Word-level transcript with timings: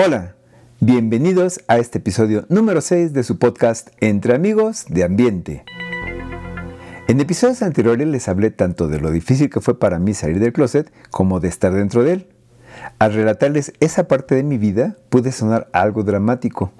Hola, 0.00 0.36
bienvenidos 0.78 1.58
a 1.66 1.78
este 1.78 1.98
episodio 1.98 2.46
número 2.48 2.80
6 2.80 3.12
de 3.12 3.24
su 3.24 3.36
podcast 3.40 3.88
Entre 3.98 4.32
amigos 4.32 4.84
de 4.88 5.02
ambiente. 5.02 5.64
En 7.08 7.18
episodios 7.18 7.62
anteriores 7.62 8.06
les 8.06 8.28
hablé 8.28 8.52
tanto 8.52 8.86
de 8.86 9.00
lo 9.00 9.10
difícil 9.10 9.50
que 9.50 9.60
fue 9.60 9.76
para 9.76 9.98
mí 9.98 10.14
salir 10.14 10.38
del 10.38 10.52
closet 10.52 10.92
como 11.10 11.40
de 11.40 11.48
estar 11.48 11.74
dentro 11.74 12.04
de 12.04 12.12
él. 12.12 12.26
Al 13.00 13.12
relatarles 13.12 13.72
esa 13.80 14.06
parte 14.06 14.36
de 14.36 14.44
mi 14.44 14.56
vida 14.56 14.96
pude 15.08 15.32
sonar 15.32 15.68
algo 15.72 16.04
dramático, 16.04 16.70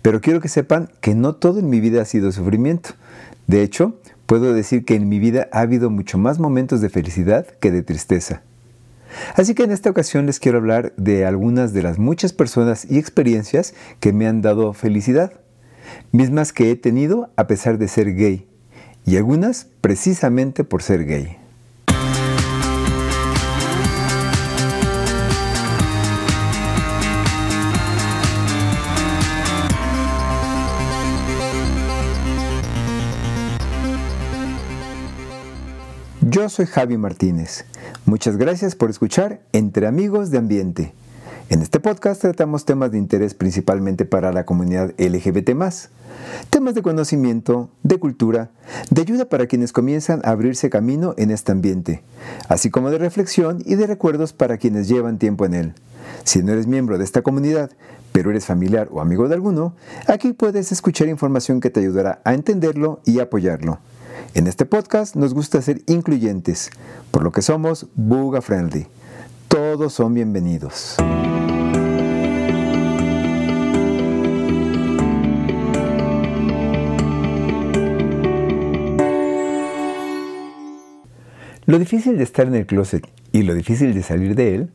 pero 0.00 0.22
quiero 0.22 0.40
que 0.40 0.48
sepan 0.48 0.88
que 1.02 1.14
no 1.14 1.34
todo 1.34 1.58
en 1.58 1.68
mi 1.68 1.80
vida 1.80 2.00
ha 2.00 2.06
sido 2.06 2.32
sufrimiento. 2.32 2.94
De 3.46 3.62
hecho, 3.62 4.00
puedo 4.24 4.54
decir 4.54 4.86
que 4.86 4.94
en 4.94 5.10
mi 5.10 5.18
vida 5.18 5.48
ha 5.52 5.60
habido 5.60 5.90
mucho 5.90 6.16
más 6.16 6.38
momentos 6.38 6.80
de 6.80 6.88
felicidad 6.88 7.46
que 7.60 7.70
de 7.70 7.82
tristeza. 7.82 8.40
Así 9.34 9.54
que 9.54 9.64
en 9.64 9.70
esta 9.70 9.90
ocasión 9.90 10.26
les 10.26 10.40
quiero 10.40 10.58
hablar 10.58 10.92
de 10.96 11.24
algunas 11.24 11.72
de 11.72 11.82
las 11.82 11.98
muchas 11.98 12.32
personas 12.32 12.90
y 12.90 12.98
experiencias 12.98 13.74
que 14.00 14.12
me 14.12 14.26
han 14.26 14.42
dado 14.42 14.72
felicidad, 14.72 15.40
mismas 16.12 16.52
que 16.52 16.70
he 16.70 16.76
tenido 16.76 17.32
a 17.36 17.46
pesar 17.46 17.78
de 17.78 17.88
ser 17.88 18.14
gay, 18.14 18.48
y 19.04 19.16
algunas 19.16 19.68
precisamente 19.80 20.64
por 20.64 20.82
ser 20.82 21.04
gay. 21.04 21.43
Yo 36.34 36.48
soy 36.48 36.66
Javi 36.66 36.98
Martínez. 36.98 37.64
Muchas 38.06 38.36
gracias 38.36 38.74
por 38.74 38.90
escuchar 38.90 39.40
Entre 39.52 39.86
Amigos 39.86 40.32
de 40.32 40.38
Ambiente. 40.38 40.92
En 41.48 41.62
este 41.62 41.78
podcast 41.78 42.20
tratamos 42.20 42.64
temas 42.64 42.90
de 42.90 42.98
interés 42.98 43.34
principalmente 43.34 44.04
para 44.04 44.32
la 44.32 44.44
comunidad 44.44 44.92
LGBT, 44.98 45.50
temas 46.50 46.74
de 46.74 46.82
conocimiento, 46.82 47.70
de 47.84 48.00
cultura, 48.00 48.50
de 48.90 49.02
ayuda 49.02 49.26
para 49.26 49.46
quienes 49.46 49.72
comienzan 49.72 50.22
a 50.24 50.30
abrirse 50.30 50.70
camino 50.70 51.14
en 51.18 51.30
este 51.30 51.52
ambiente, 51.52 52.02
así 52.48 52.68
como 52.68 52.90
de 52.90 52.98
reflexión 52.98 53.62
y 53.64 53.76
de 53.76 53.86
recuerdos 53.86 54.32
para 54.32 54.58
quienes 54.58 54.88
llevan 54.88 55.20
tiempo 55.20 55.46
en 55.46 55.54
él. 55.54 55.74
Si 56.24 56.42
no 56.42 56.50
eres 56.50 56.66
miembro 56.66 56.98
de 56.98 57.04
esta 57.04 57.22
comunidad, 57.22 57.70
pero 58.10 58.30
eres 58.30 58.44
familiar 58.44 58.88
o 58.90 59.00
amigo 59.00 59.28
de 59.28 59.36
alguno, 59.36 59.76
aquí 60.08 60.32
puedes 60.32 60.72
escuchar 60.72 61.06
información 61.06 61.60
que 61.60 61.70
te 61.70 61.78
ayudará 61.78 62.20
a 62.24 62.34
entenderlo 62.34 63.00
y 63.04 63.20
apoyarlo. 63.20 63.78
En 64.34 64.48
este 64.48 64.66
podcast 64.66 65.14
nos 65.14 65.32
gusta 65.32 65.62
ser 65.62 65.82
incluyentes, 65.86 66.70
por 67.12 67.22
lo 67.22 67.30
que 67.30 67.40
somos 67.40 67.86
Buga 67.94 68.42
Friendly. 68.42 68.88
Todos 69.46 69.92
son 69.92 70.12
bienvenidos. 70.12 70.96
Lo 81.66 81.78
difícil 81.78 82.18
de 82.18 82.24
estar 82.24 82.48
en 82.48 82.56
el 82.56 82.66
closet 82.66 83.08
y 83.30 83.44
lo 83.44 83.54
difícil 83.54 83.94
de 83.94 84.02
salir 84.02 84.34
de 84.34 84.56
él 84.56 84.72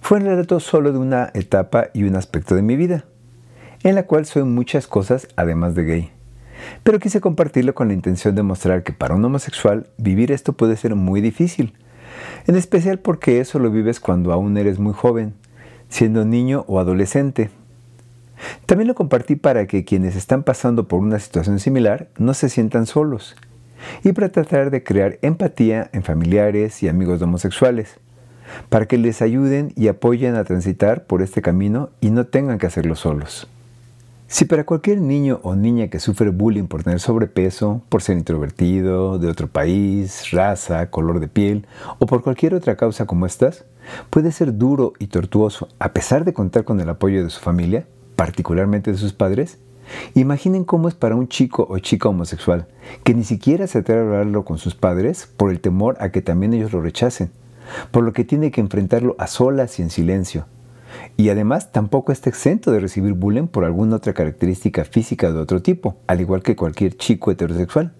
fue 0.00 0.16
el 0.16 0.24
relato 0.24 0.60
solo 0.60 0.92
de 0.92 0.98
una 0.98 1.30
etapa 1.34 1.88
y 1.92 2.04
un 2.04 2.16
aspecto 2.16 2.54
de 2.54 2.62
mi 2.62 2.76
vida, 2.76 3.04
en 3.82 3.96
la 3.96 4.04
cual 4.06 4.24
soy 4.24 4.44
muchas 4.44 4.86
cosas 4.86 5.28
además 5.36 5.74
de 5.74 5.84
gay 5.84 6.14
pero 6.82 6.98
quise 6.98 7.20
compartirlo 7.20 7.74
con 7.74 7.88
la 7.88 7.94
intención 7.94 8.34
de 8.34 8.42
mostrar 8.42 8.82
que 8.82 8.92
para 8.92 9.14
un 9.14 9.24
homosexual 9.24 9.86
vivir 9.96 10.32
esto 10.32 10.52
puede 10.52 10.76
ser 10.76 10.94
muy 10.94 11.20
difícil, 11.20 11.74
en 12.46 12.56
especial 12.56 12.98
porque 12.98 13.40
eso 13.40 13.58
lo 13.58 13.70
vives 13.70 14.00
cuando 14.00 14.32
aún 14.32 14.56
eres 14.56 14.78
muy 14.78 14.92
joven, 14.92 15.34
siendo 15.88 16.24
niño 16.24 16.64
o 16.66 16.80
adolescente. 16.80 17.50
También 18.66 18.88
lo 18.88 18.94
compartí 18.94 19.36
para 19.36 19.66
que 19.66 19.84
quienes 19.84 20.16
están 20.16 20.42
pasando 20.42 20.88
por 20.88 21.00
una 21.00 21.18
situación 21.18 21.60
similar 21.60 22.08
no 22.18 22.34
se 22.34 22.48
sientan 22.48 22.86
solos 22.86 23.36
y 24.02 24.12
para 24.12 24.30
tratar 24.30 24.70
de 24.70 24.82
crear 24.82 25.18
empatía 25.22 25.90
en 25.92 26.02
familiares 26.02 26.82
y 26.82 26.88
amigos 26.88 27.18
de 27.18 27.24
homosexuales, 27.24 27.98
para 28.68 28.86
que 28.86 28.98
les 28.98 29.22
ayuden 29.22 29.72
y 29.76 29.88
apoyen 29.88 30.36
a 30.36 30.44
transitar 30.44 31.04
por 31.04 31.22
este 31.22 31.42
camino 31.42 31.90
y 32.00 32.10
no 32.10 32.26
tengan 32.26 32.58
que 32.58 32.66
hacerlo 32.66 32.96
solos. 32.96 33.48
Si 34.26 34.46
para 34.46 34.64
cualquier 34.64 35.00
niño 35.00 35.38
o 35.42 35.54
niña 35.54 35.88
que 35.88 36.00
sufre 36.00 36.30
bullying 36.30 36.64
por 36.64 36.82
tener 36.82 36.98
sobrepeso, 36.98 37.82
por 37.90 38.02
ser 38.02 38.16
introvertido, 38.16 39.18
de 39.18 39.28
otro 39.28 39.48
país, 39.48 40.30
raza, 40.32 40.90
color 40.90 41.20
de 41.20 41.28
piel 41.28 41.66
o 41.98 42.06
por 42.06 42.22
cualquier 42.22 42.54
otra 42.54 42.76
causa 42.76 43.04
como 43.06 43.26
estas, 43.26 43.66
puede 44.08 44.32
ser 44.32 44.56
duro 44.56 44.94
y 44.98 45.08
tortuoso 45.08 45.68
a 45.78 45.92
pesar 45.92 46.24
de 46.24 46.32
contar 46.32 46.64
con 46.64 46.80
el 46.80 46.88
apoyo 46.88 47.22
de 47.22 47.30
su 47.30 47.38
familia, 47.38 47.86
particularmente 48.16 48.90
de 48.90 48.96
sus 48.96 49.12
padres, 49.12 49.58
imaginen 50.14 50.64
cómo 50.64 50.88
es 50.88 50.94
para 50.94 51.16
un 51.16 51.28
chico 51.28 51.66
o 51.68 51.78
chica 51.78 52.08
homosexual 52.08 52.66
que 53.04 53.14
ni 53.14 53.24
siquiera 53.24 53.66
se 53.66 53.78
atreve 53.80 54.00
a 54.00 54.04
hablarlo 54.04 54.46
con 54.46 54.56
sus 54.56 54.74
padres 54.74 55.28
por 55.36 55.50
el 55.50 55.60
temor 55.60 55.96
a 56.00 56.08
que 56.08 56.22
también 56.22 56.54
ellos 56.54 56.72
lo 56.72 56.80
rechacen, 56.80 57.30
por 57.90 58.02
lo 58.02 58.14
que 58.14 58.24
tiene 58.24 58.50
que 58.50 58.62
enfrentarlo 58.62 59.14
a 59.18 59.26
solas 59.26 59.78
y 59.78 59.82
en 59.82 59.90
silencio 59.90 60.46
y 61.16 61.28
además 61.28 61.72
tampoco 61.72 62.12
está 62.12 62.30
exento 62.30 62.72
de 62.72 62.80
recibir 62.80 63.12
bullying 63.12 63.46
por 63.46 63.64
alguna 63.64 63.96
otra 63.96 64.12
característica 64.12 64.84
física 64.84 65.32
de 65.32 65.38
otro 65.38 65.62
tipo, 65.62 65.96
al 66.06 66.20
igual 66.20 66.42
que 66.42 66.56
cualquier 66.56 66.96
chico 66.96 67.30
heterosexual. 67.30 67.92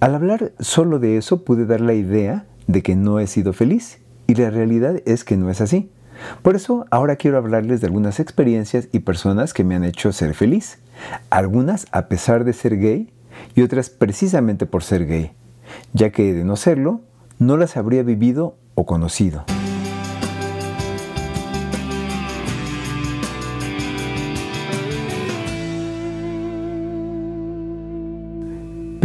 Al 0.00 0.14
hablar 0.14 0.52
solo 0.60 0.98
de 0.98 1.16
eso 1.16 1.44
pude 1.44 1.66
dar 1.66 1.80
la 1.80 1.94
idea 1.94 2.46
de 2.66 2.82
que 2.82 2.96
no 2.96 3.18
he 3.18 3.26
sido 3.26 3.52
feliz 3.52 4.00
y 4.26 4.34
la 4.34 4.50
realidad 4.50 5.00
es 5.06 5.24
que 5.24 5.36
no 5.36 5.50
es 5.50 5.60
así. 5.60 5.90
Por 6.42 6.56
eso 6.56 6.86
ahora 6.90 7.16
quiero 7.16 7.38
hablarles 7.38 7.80
de 7.80 7.86
algunas 7.86 8.20
experiencias 8.20 8.88
y 8.92 9.00
personas 9.00 9.54
que 9.54 9.64
me 9.64 9.74
han 9.74 9.84
hecho 9.84 10.12
ser 10.12 10.34
feliz. 10.34 10.78
Algunas 11.30 11.86
a 11.92 12.08
pesar 12.08 12.44
de 12.44 12.52
ser 12.52 12.78
gay 12.78 13.12
y 13.54 13.62
otras 13.62 13.90
precisamente 13.90 14.66
por 14.66 14.82
ser 14.82 15.06
gay, 15.06 15.32
ya 15.92 16.10
que 16.10 16.32
de 16.32 16.44
no 16.44 16.56
serlo, 16.56 17.00
no 17.38 17.56
las 17.56 17.76
habría 17.76 18.02
vivido 18.02 18.56
o 18.74 18.86
conocido. 18.86 19.44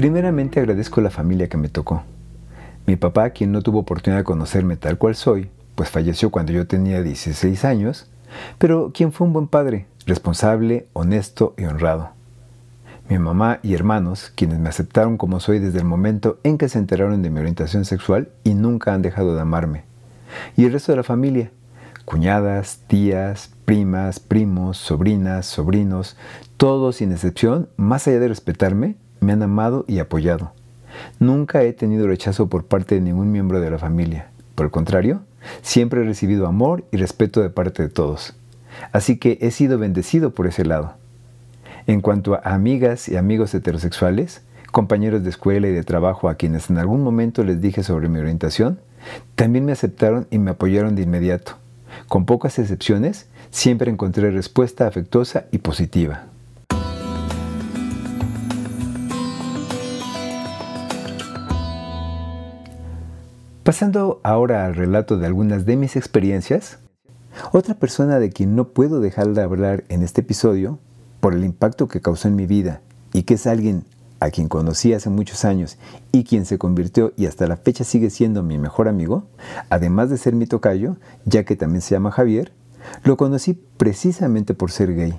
Primeramente 0.02 0.60
agradezco 0.60 1.00
la 1.00 1.12
familia 1.12 1.48
que 1.48 1.58
me 1.58 1.70
tocó. 1.70 2.02
Mi 2.88 2.96
papá, 2.96 3.30
quien 3.30 3.52
no 3.52 3.62
tuvo 3.62 3.78
oportunidad 3.78 4.22
de 4.22 4.24
conocerme 4.24 4.76
tal 4.76 4.98
cual 4.98 5.14
soy, 5.14 5.52
pues 5.76 5.92
falleció 5.92 6.32
cuando 6.32 6.52
yo 6.52 6.66
tenía 6.66 7.04
16 7.04 7.64
años, 7.66 8.10
pero 8.58 8.90
quien 8.96 9.12
fue 9.12 9.28
un 9.28 9.34
buen 9.34 9.46
padre, 9.46 9.86
responsable, 10.08 10.88
honesto 10.94 11.54
y 11.56 11.66
honrado. 11.66 12.10
Mi 13.10 13.20
mamá 13.20 13.60
y 13.62 13.76
hermanos, 13.76 14.34
quienes 14.34 14.58
me 14.58 14.70
aceptaron 14.70 15.18
como 15.18 15.40
soy 15.40 15.60
desde 15.60 15.78
el 15.78 15.86
momento 15.86 16.40
en 16.44 16.58
que 16.58 16.68
se 16.68 16.80
enteraron 16.80 17.22
de 17.22 17.30
mi 17.30 17.40
orientación 17.40 17.86
sexual 17.86 18.30
y 18.44 18.56
nunca 18.56 18.96
han 18.96 19.04
dejado 19.04 19.36
de 19.36 19.42
amarme. 19.42 19.84
Y 20.58 20.66
el 20.66 20.74
resto 20.74 20.94
de 20.94 20.96
la 20.96 21.04
familia, 21.04 21.52
cuñadas, 22.06 22.80
tías, 22.88 23.52
primas, 23.66 24.20
primos, 24.20 24.78
sobrinas, 24.78 25.46
sobrinos, 25.46 26.18
todos 26.58 26.96
sin 26.96 27.12
excepción, 27.12 27.70
más 27.78 28.08
allá 28.08 28.20
de 28.20 28.30
respetarme, 28.30 28.96
me 29.22 29.32
han 29.32 29.44
amado 29.44 29.86
y 29.88 30.00
apoyado. 30.00 30.52
Nunca 31.20 31.64
he 31.64 31.72
tenido 31.72 32.08
rechazo 32.08 32.48
por 32.48 32.66
parte 32.66 32.96
de 32.96 33.02
ningún 33.02 33.32
miembro 33.32 33.62
de 33.62 33.72
la 33.72 33.78
familia. 33.78 34.28
Por 34.56 34.66
el 34.66 34.72
contrario, 34.72 35.22
siempre 35.62 36.02
he 36.02 36.06
recibido 36.06 36.48
amor 36.48 36.84
y 36.92 36.98
respeto 36.98 37.42
de 37.42 37.50
parte 37.50 37.84
de 37.84 37.90
todos. 37.90 38.36
Así 38.92 39.18
que 39.18 39.38
he 39.42 39.52
sido 39.52 39.78
bendecido 39.78 40.32
por 40.32 40.48
ese 40.48 40.66
lado. 40.66 40.96
En 41.88 42.02
cuanto 42.02 42.36
a 42.36 42.42
amigas 42.54 43.08
y 43.08 43.16
amigos 43.16 43.54
heterosexuales, 43.54 44.42
compañeros 44.72 45.24
de 45.24 45.30
escuela 45.30 45.68
y 45.68 45.72
de 45.72 45.84
trabajo 45.84 46.30
a 46.30 46.36
quienes 46.36 46.70
en 46.70 46.78
algún 46.78 47.04
momento 47.04 47.44
les 47.44 47.62
dije 47.62 47.84
sobre 47.84 48.10
mi 48.10 48.20
orientación, 48.20 48.80
también 49.36 49.66
me 49.66 49.72
aceptaron 49.72 50.28
y 50.32 50.38
me 50.38 50.52
apoyaron 50.52 50.96
de 50.96 51.04
inmediato. 51.04 51.54
Con 52.08 52.26
pocas 52.26 52.60
excepciones, 52.60 53.28
siempre 53.50 53.92
encontré 53.92 54.32
respuesta 54.32 54.88
afectuosa 54.88 55.46
y 55.52 55.60
positiva. 55.60 56.31
Pasando 63.72 64.20
ahora 64.24 64.66
al 64.66 64.76
relato 64.76 65.18
de 65.18 65.26
algunas 65.26 65.66
de 65.66 65.78
mis 65.78 65.96
experiencias, 65.96 66.80
otra 67.54 67.74
persona 67.74 68.20
de 68.20 68.30
quien 68.30 68.54
no 68.54 68.68
puedo 68.68 69.00
dejar 69.00 69.30
de 69.30 69.42
hablar 69.42 69.86
en 69.88 70.04
este 70.04 70.20
episodio, 70.20 70.78
por 71.22 71.34
el 71.34 71.46
impacto 71.46 71.88
que 71.88 72.02
causó 72.02 72.28
en 72.28 72.36
mi 72.36 72.46
vida, 72.46 72.82
y 73.14 73.24
que 73.24 73.36
es 73.36 73.48
alguien 73.48 73.86
a 74.20 74.30
quien 74.30 74.50
conocí 74.50 74.92
hace 74.92 75.10
muchos 75.10 75.46
años 75.46 75.78
y 76.12 76.26
quien 76.26 76.46
se 76.46 76.58
convirtió 76.58 77.14
y 77.16 77.28
hasta 77.28 77.48
la 77.48 77.56
fecha 77.56 77.86
sigue 77.86 78.10
siendo 78.10 78.44
mi 78.44 78.58
mejor 78.58 78.90
amigo, 78.90 79.24
además 79.70 80.10
de 80.10 80.18
ser 80.18 80.36
mi 80.36 80.48
tocayo, 80.48 80.98
ya 81.24 81.46
que 81.46 81.56
también 81.56 81.82
se 81.82 81.96
llama 81.96 82.12
Javier, 82.12 82.52
lo 83.06 83.16
conocí 83.16 83.54
precisamente 83.78 84.54
por 84.54 84.72
ser 84.72 84.94
gay. 84.94 85.18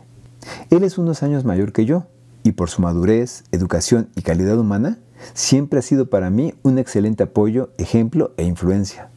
Él 0.68 0.84
es 0.84 0.98
unos 0.98 1.22
años 1.22 1.46
mayor 1.46 1.72
que 1.72 1.86
yo, 1.86 2.04
y 2.42 2.52
por 2.52 2.68
su 2.68 2.82
madurez, 2.82 3.44
educación 3.50 4.10
y 4.14 4.20
calidad 4.20 4.58
humana, 4.58 4.98
Siempre 5.34 5.78
ha 5.78 5.82
sido 5.82 6.06
para 6.06 6.30
mí 6.30 6.54
un 6.62 6.78
excelente 6.78 7.22
apoyo, 7.22 7.70
ejemplo 7.78 8.32
e 8.36 8.44
influencia. 8.44 9.08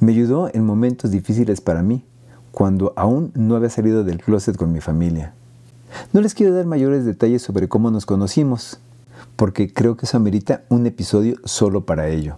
Me 0.00 0.12
ayudó 0.12 0.50
en 0.52 0.64
momentos 0.64 1.10
difíciles 1.10 1.60
para 1.60 1.82
mí, 1.82 2.04
cuando 2.52 2.92
aún 2.96 3.32
no 3.34 3.56
había 3.56 3.70
salido 3.70 4.04
del 4.04 4.22
closet 4.22 4.56
con 4.56 4.72
mi 4.72 4.80
familia. 4.80 5.34
No 6.12 6.20
les 6.20 6.34
quiero 6.34 6.54
dar 6.54 6.66
mayores 6.66 7.04
detalles 7.04 7.42
sobre 7.42 7.68
cómo 7.68 7.90
nos 7.90 8.06
conocimos, 8.06 8.78
porque 9.36 9.72
creo 9.72 9.96
que 9.96 10.06
eso 10.06 10.16
amerita 10.16 10.62
un 10.68 10.86
episodio 10.86 11.36
solo 11.44 11.84
para 11.84 12.08
ello. 12.08 12.36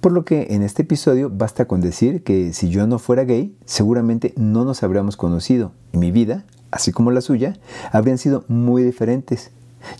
Por 0.00 0.12
lo 0.12 0.24
que 0.24 0.48
en 0.50 0.62
este 0.62 0.82
episodio 0.82 1.30
basta 1.30 1.66
con 1.66 1.80
decir 1.80 2.22
que 2.22 2.52
si 2.52 2.68
yo 2.68 2.86
no 2.86 2.98
fuera 2.98 3.24
gay, 3.24 3.54
seguramente 3.64 4.34
no 4.36 4.64
nos 4.64 4.82
habríamos 4.82 5.16
conocido 5.16 5.72
y 5.92 5.98
mi 5.98 6.10
vida, 6.10 6.44
así 6.70 6.92
como 6.92 7.10
la 7.10 7.20
suya, 7.20 7.56
habrían 7.92 8.18
sido 8.18 8.44
muy 8.48 8.82
diferentes, 8.82 9.50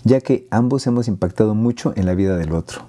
ya 0.03 0.21
que 0.21 0.47
ambos 0.51 0.87
hemos 0.87 1.07
impactado 1.07 1.55
mucho 1.55 1.93
en 1.95 2.05
la 2.05 2.15
vida 2.15 2.37
del 2.37 2.53
otro. 2.53 2.81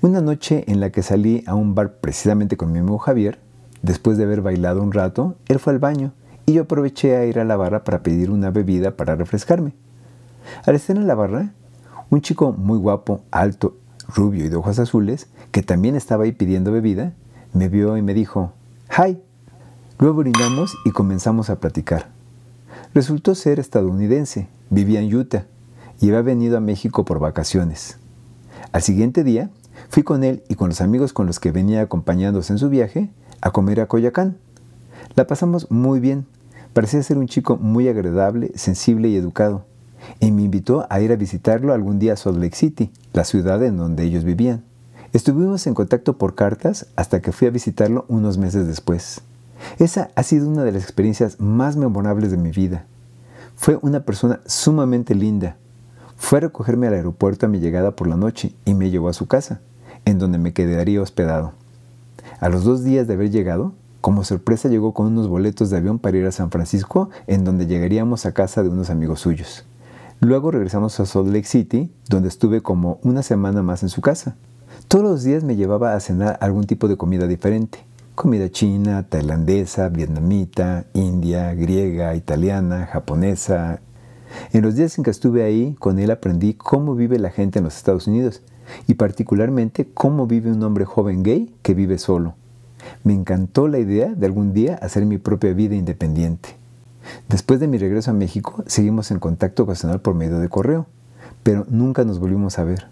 Una 0.00 0.20
noche 0.20 0.64
en 0.68 0.80
la 0.80 0.90
que 0.90 1.02
salí 1.02 1.42
a 1.46 1.54
un 1.54 1.74
bar 1.74 1.94
precisamente 2.00 2.56
con 2.56 2.70
mi 2.72 2.78
amigo 2.78 2.98
Javier, 2.98 3.38
después 3.82 4.16
de 4.16 4.24
haber 4.24 4.42
bailado 4.42 4.82
un 4.82 4.92
rato, 4.92 5.34
él 5.48 5.58
fue 5.58 5.72
al 5.72 5.78
baño 5.78 6.12
y 6.46 6.52
yo 6.52 6.62
aproveché 6.62 7.16
a 7.16 7.26
ir 7.26 7.38
a 7.38 7.44
la 7.44 7.56
barra 7.56 7.84
para 7.84 8.02
pedir 8.02 8.30
una 8.30 8.50
bebida 8.50 8.96
para 8.96 9.16
refrescarme. 9.16 9.72
Al 10.64 10.76
estar 10.76 10.96
en 10.96 11.06
la 11.06 11.14
barra, 11.14 11.52
un 12.10 12.20
chico 12.20 12.52
muy 12.52 12.78
guapo, 12.78 13.22
alto, 13.30 13.76
rubio 14.06 14.44
y 14.44 14.48
de 14.48 14.56
ojos 14.56 14.78
azules, 14.78 15.26
que 15.50 15.62
también 15.62 15.96
estaba 15.96 16.24
ahí 16.24 16.32
pidiendo 16.32 16.72
bebida, 16.72 17.12
me 17.52 17.68
vio 17.68 17.96
y 17.96 18.02
me 18.02 18.14
dijo, 18.14 18.52
¡Hi! 18.96 19.20
Luego 19.98 20.20
brindamos 20.20 20.76
y 20.84 20.92
comenzamos 20.92 21.50
a 21.50 21.58
platicar. 21.58 22.06
Resultó 22.94 23.34
ser 23.34 23.58
estadounidense, 23.58 24.48
vivía 24.70 25.00
en 25.00 25.14
Utah 25.14 25.44
y 26.00 26.08
había 26.08 26.22
venido 26.22 26.56
a 26.56 26.60
México 26.60 27.04
por 27.04 27.18
vacaciones. 27.18 27.98
Al 28.72 28.82
siguiente 28.82 29.24
día, 29.24 29.50
fui 29.88 30.02
con 30.02 30.24
él 30.24 30.42
y 30.48 30.54
con 30.54 30.68
los 30.68 30.80
amigos 30.80 31.12
con 31.12 31.26
los 31.26 31.40
que 31.40 31.52
venía 31.52 31.82
acompañándose 31.82 32.52
en 32.52 32.58
su 32.58 32.68
viaje 32.68 33.10
a 33.40 33.50
comer 33.50 33.80
a 33.80 33.86
Coyacán. 33.86 34.36
La 35.14 35.26
pasamos 35.26 35.70
muy 35.70 36.00
bien. 36.00 36.26
Parecía 36.72 37.02
ser 37.02 37.18
un 37.18 37.26
chico 37.26 37.56
muy 37.56 37.88
agradable, 37.88 38.52
sensible 38.54 39.08
y 39.08 39.16
educado. 39.16 39.64
Y 40.20 40.30
me 40.30 40.42
invitó 40.42 40.86
a 40.90 41.00
ir 41.00 41.12
a 41.12 41.16
visitarlo 41.16 41.72
algún 41.72 41.98
día 41.98 42.12
a 42.12 42.16
Salt 42.16 42.38
Lake 42.38 42.56
City, 42.56 42.92
la 43.12 43.24
ciudad 43.24 43.62
en 43.64 43.76
donde 43.76 44.04
ellos 44.04 44.24
vivían. 44.24 44.62
Estuvimos 45.12 45.66
en 45.66 45.74
contacto 45.74 46.18
por 46.18 46.34
cartas 46.34 46.86
hasta 46.94 47.20
que 47.20 47.32
fui 47.32 47.48
a 47.48 47.50
visitarlo 47.50 48.04
unos 48.08 48.36
meses 48.38 48.66
después. 48.66 49.22
Esa 49.78 50.10
ha 50.14 50.22
sido 50.22 50.48
una 50.48 50.64
de 50.64 50.72
las 50.72 50.82
experiencias 50.82 51.40
más 51.40 51.76
memorables 51.76 52.30
de 52.30 52.36
mi 52.36 52.50
vida. 52.50 52.84
Fue 53.56 53.78
una 53.82 54.04
persona 54.04 54.40
sumamente 54.46 55.14
linda. 55.14 55.56
Fue 56.18 56.38
a 56.38 56.40
recogerme 56.42 56.88
al 56.88 56.94
aeropuerto 56.94 57.46
a 57.46 57.48
mi 57.48 57.58
llegada 57.58 57.92
por 57.92 58.06
la 58.06 58.16
noche 58.16 58.54
y 58.66 58.74
me 58.74 58.90
llevó 58.90 59.08
a 59.08 59.14
su 59.14 59.26
casa, 59.26 59.60
en 60.04 60.18
donde 60.18 60.36
me 60.36 60.52
quedaría 60.52 61.00
hospedado. 61.00 61.52
A 62.40 62.50
los 62.50 62.64
dos 62.64 62.84
días 62.84 63.06
de 63.06 63.14
haber 63.14 63.30
llegado, 63.30 63.72
como 64.02 64.24
sorpresa 64.24 64.68
llegó 64.68 64.92
con 64.92 65.06
unos 65.06 65.28
boletos 65.28 65.70
de 65.70 65.78
avión 65.78 65.98
para 65.98 66.18
ir 66.18 66.26
a 66.26 66.32
San 66.32 66.50
Francisco, 66.50 67.08
en 67.26 67.44
donde 67.44 67.66
llegaríamos 67.66 68.26
a 68.26 68.32
casa 68.32 68.62
de 68.62 68.68
unos 68.68 68.90
amigos 68.90 69.20
suyos. 69.20 69.64
Luego 70.20 70.50
regresamos 70.50 70.98
a 71.00 71.06
Salt 71.06 71.28
Lake 71.28 71.46
City, 71.46 71.90
donde 72.10 72.28
estuve 72.28 72.60
como 72.60 72.98
una 73.02 73.22
semana 73.22 73.62
más 73.62 73.82
en 73.82 73.88
su 73.88 74.00
casa. 74.02 74.36
Todos 74.88 75.04
los 75.04 75.22
días 75.22 75.44
me 75.44 75.56
llevaba 75.56 75.94
a 75.94 76.00
cenar 76.00 76.36
algún 76.40 76.66
tipo 76.66 76.88
de 76.88 76.96
comida 76.96 77.26
diferente. 77.26 77.78
Comida 78.14 78.50
china, 78.50 79.06
tailandesa, 79.08 79.88
vietnamita, 79.88 80.84
india, 80.92 81.54
griega, 81.54 82.14
italiana, 82.16 82.86
japonesa. 82.86 83.80
En 84.52 84.62
los 84.62 84.76
días 84.76 84.96
en 84.98 85.04
que 85.04 85.10
estuve 85.10 85.42
ahí, 85.42 85.74
con 85.78 85.98
él 85.98 86.10
aprendí 86.10 86.54
cómo 86.54 86.94
vive 86.94 87.18
la 87.18 87.30
gente 87.30 87.58
en 87.58 87.64
los 87.64 87.76
Estados 87.76 88.06
Unidos 88.06 88.42
y 88.86 88.94
particularmente 88.94 89.88
cómo 89.92 90.26
vive 90.26 90.52
un 90.52 90.62
hombre 90.62 90.84
joven 90.84 91.22
gay 91.22 91.54
que 91.62 91.74
vive 91.74 91.98
solo. 91.98 92.34
Me 93.04 93.12
encantó 93.12 93.68
la 93.68 93.78
idea 93.78 94.14
de 94.14 94.26
algún 94.26 94.52
día 94.52 94.76
hacer 94.76 95.04
mi 95.06 95.18
propia 95.18 95.52
vida 95.52 95.74
independiente. 95.74 96.56
Después 97.28 97.60
de 97.60 97.68
mi 97.68 97.78
regreso 97.78 98.10
a 98.10 98.14
México, 98.14 98.62
seguimos 98.66 99.10
en 99.10 99.18
contacto 99.18 99.62
ocasional 99.62 100.00
por 100.00 100.14
medio 100.14 100.38
de 100.38 100.48
correo, 100.48 100.86
pero 101.42 101.66
nunca 101.68 102.04
nos 102.04 102.18
volvimos 102.18 102.58
a 102.58 102.64
ver. 102.64 102.88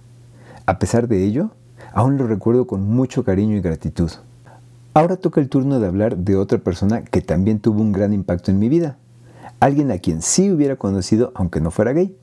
A 0.64 0.78
pesar 0.78 1.06
de 1.06 1.22
ello, 1.24 1.50
Aún 1.92 2.18
lo 2.18 2.26
recuerdo 2.26 2.66
con 2.66 2.82
mucho 2.82 3.24
cariño 3.24 3.56
y 3.56 3.60
gratitud. 3.60 4.10
Ahora 4.94 5.16
toca 5.16 5.40
el 5.40 5.48
turno 5.48 5.80
de 5.80 5.86
hablar 5.86 6.18
de 6.18 6.36
otra 6.36 6.58
persona 6.58 7.02
que 7.02 7.22
también 7.22 7.58
tuvo 7.58 7.80
un 7.80 7.92
gran 7.92 8.12
impacto 8.12 8.50
en 8.50 8.58
mi 8.58 8.68
vida. 8.68 8.98
Alguien 9.58 9.90
a 9.90 9.98
quien 9.98 10.22
sí 10.22 10.50
hubiera 10.50 10.76
conocido 10.76 11.32
aunque 11.34 11.60
no 11.60 11.70
fuera 11.70 11.92
gay, 11.92 12.14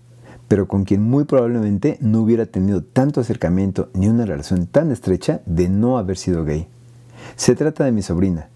pero 0.48 0.68
con 0.68 0.84
quien 0.84 1.02
muy 1.02 1.24
probablemente 1.24 1.98
no 2.00 2.22
hubiera 2.22 2.46
tenido 2.46 2.84
tanto 2.84 3.22
acercamiento 3.22 3.90
ni 3.94 4.08
una 4.08 4.26
relación 4.26 4.68
tan 4.68 4.92
estrecha 4.92 5.42
de 5.46 5.70
no 5.70 5.98
haber 5.98 6.18
sido 6.18 6.46
gay. 6.46 6.68
Se 7.36 7.56
trata 7.56 7.86
de 7.86 7.92
mi 7.92 8.02
sobrina, 8.02 8.50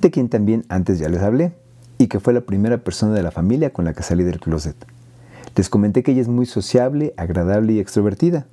de 0.00 0.10
quien 0.10 0.28
también 0.28 0.64
antes 0.68 0.98
ya 0.98 1.08
les 1.08 1.22
hablé, 1.22 1.52
y 1.96 2.08
que 2.08 2.20
fue 2.20 2.32
la 2.32 2.40
primera 2.42 2.78
persona 2.78 3.14
de 3.14 3.22
la 3.22 3.30
familia 3.30 3.72
con 3.72 3.84
la 3.84 3.94
que 3.94 4.02
salí 4.02 4.24
del 4.24 4.40
closet. 4.40 4.76
Les 5.56 5.68
comenté 5.68 6.02
que 6.02 6.12
ella 6.12 6.22
es 6.22 6.28
muy 6.28 6.46
sociable, 6.46 7.12
agradable 7.16 7.74
y 7.74 7.78
extrovertida. 7.78 8.46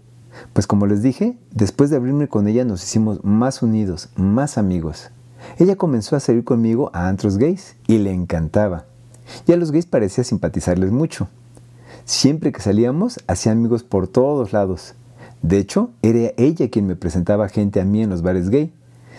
Pues 0.53 0.67
como 0.67 0.85
les 0.87 1.01
dije, 1.01 1.37
después 1.51 1.89
de 1.89 1.95
abrirme 1.95 2.27
con 2.27 2.47
ella 2.47 2.65
nos 2.65 2.83
hicimos 2.83 3.23
más 3.23 3.61
unidos, 3.61 4.09
más 4.15 4.57
amigos. 4.57 5.11
Ella 5.59 5.75
comenzó 5.75 6.15
a 6.15 6.19
salir 6.19 6.43
conmigo 6.43 6.89
a 6.93 7.07
antros 7.07 7.37
gays 7.37 7.75
y 7.87 7.99
le 7.99 8.11
encantaba. 8.11 8.85
Y 9.45 9.51
a 9.51 9.57
los 9.57 9.71
gays 9.71 9.85
parecía 9.85 10.23
simpatizarles 10.23 10.91
mucho. 10.91 11.27
Siempre 12.05 12.51
que 12.51 12.61
salíamos, 12.61 13.19
hacía 13.27 13.51
amigos 13.51 13.83
por 13.83 14.07
todos 14.07 14.53
lados. 14.53 14.95
De 15.41 15.57
hecho, 15.57 15.91
era 16.01 16.31
ella 16.37 16.69
quien 16.69 16.87
me 16.87 16.95
presentaba 16.95 17.49
gente 17.49 17.79
a 17.81 17.85
mí 17.85 18.01
en 18.01 18.09
los 18.09 18.21
bares 18.21 18.49
gay. 18.49 18.73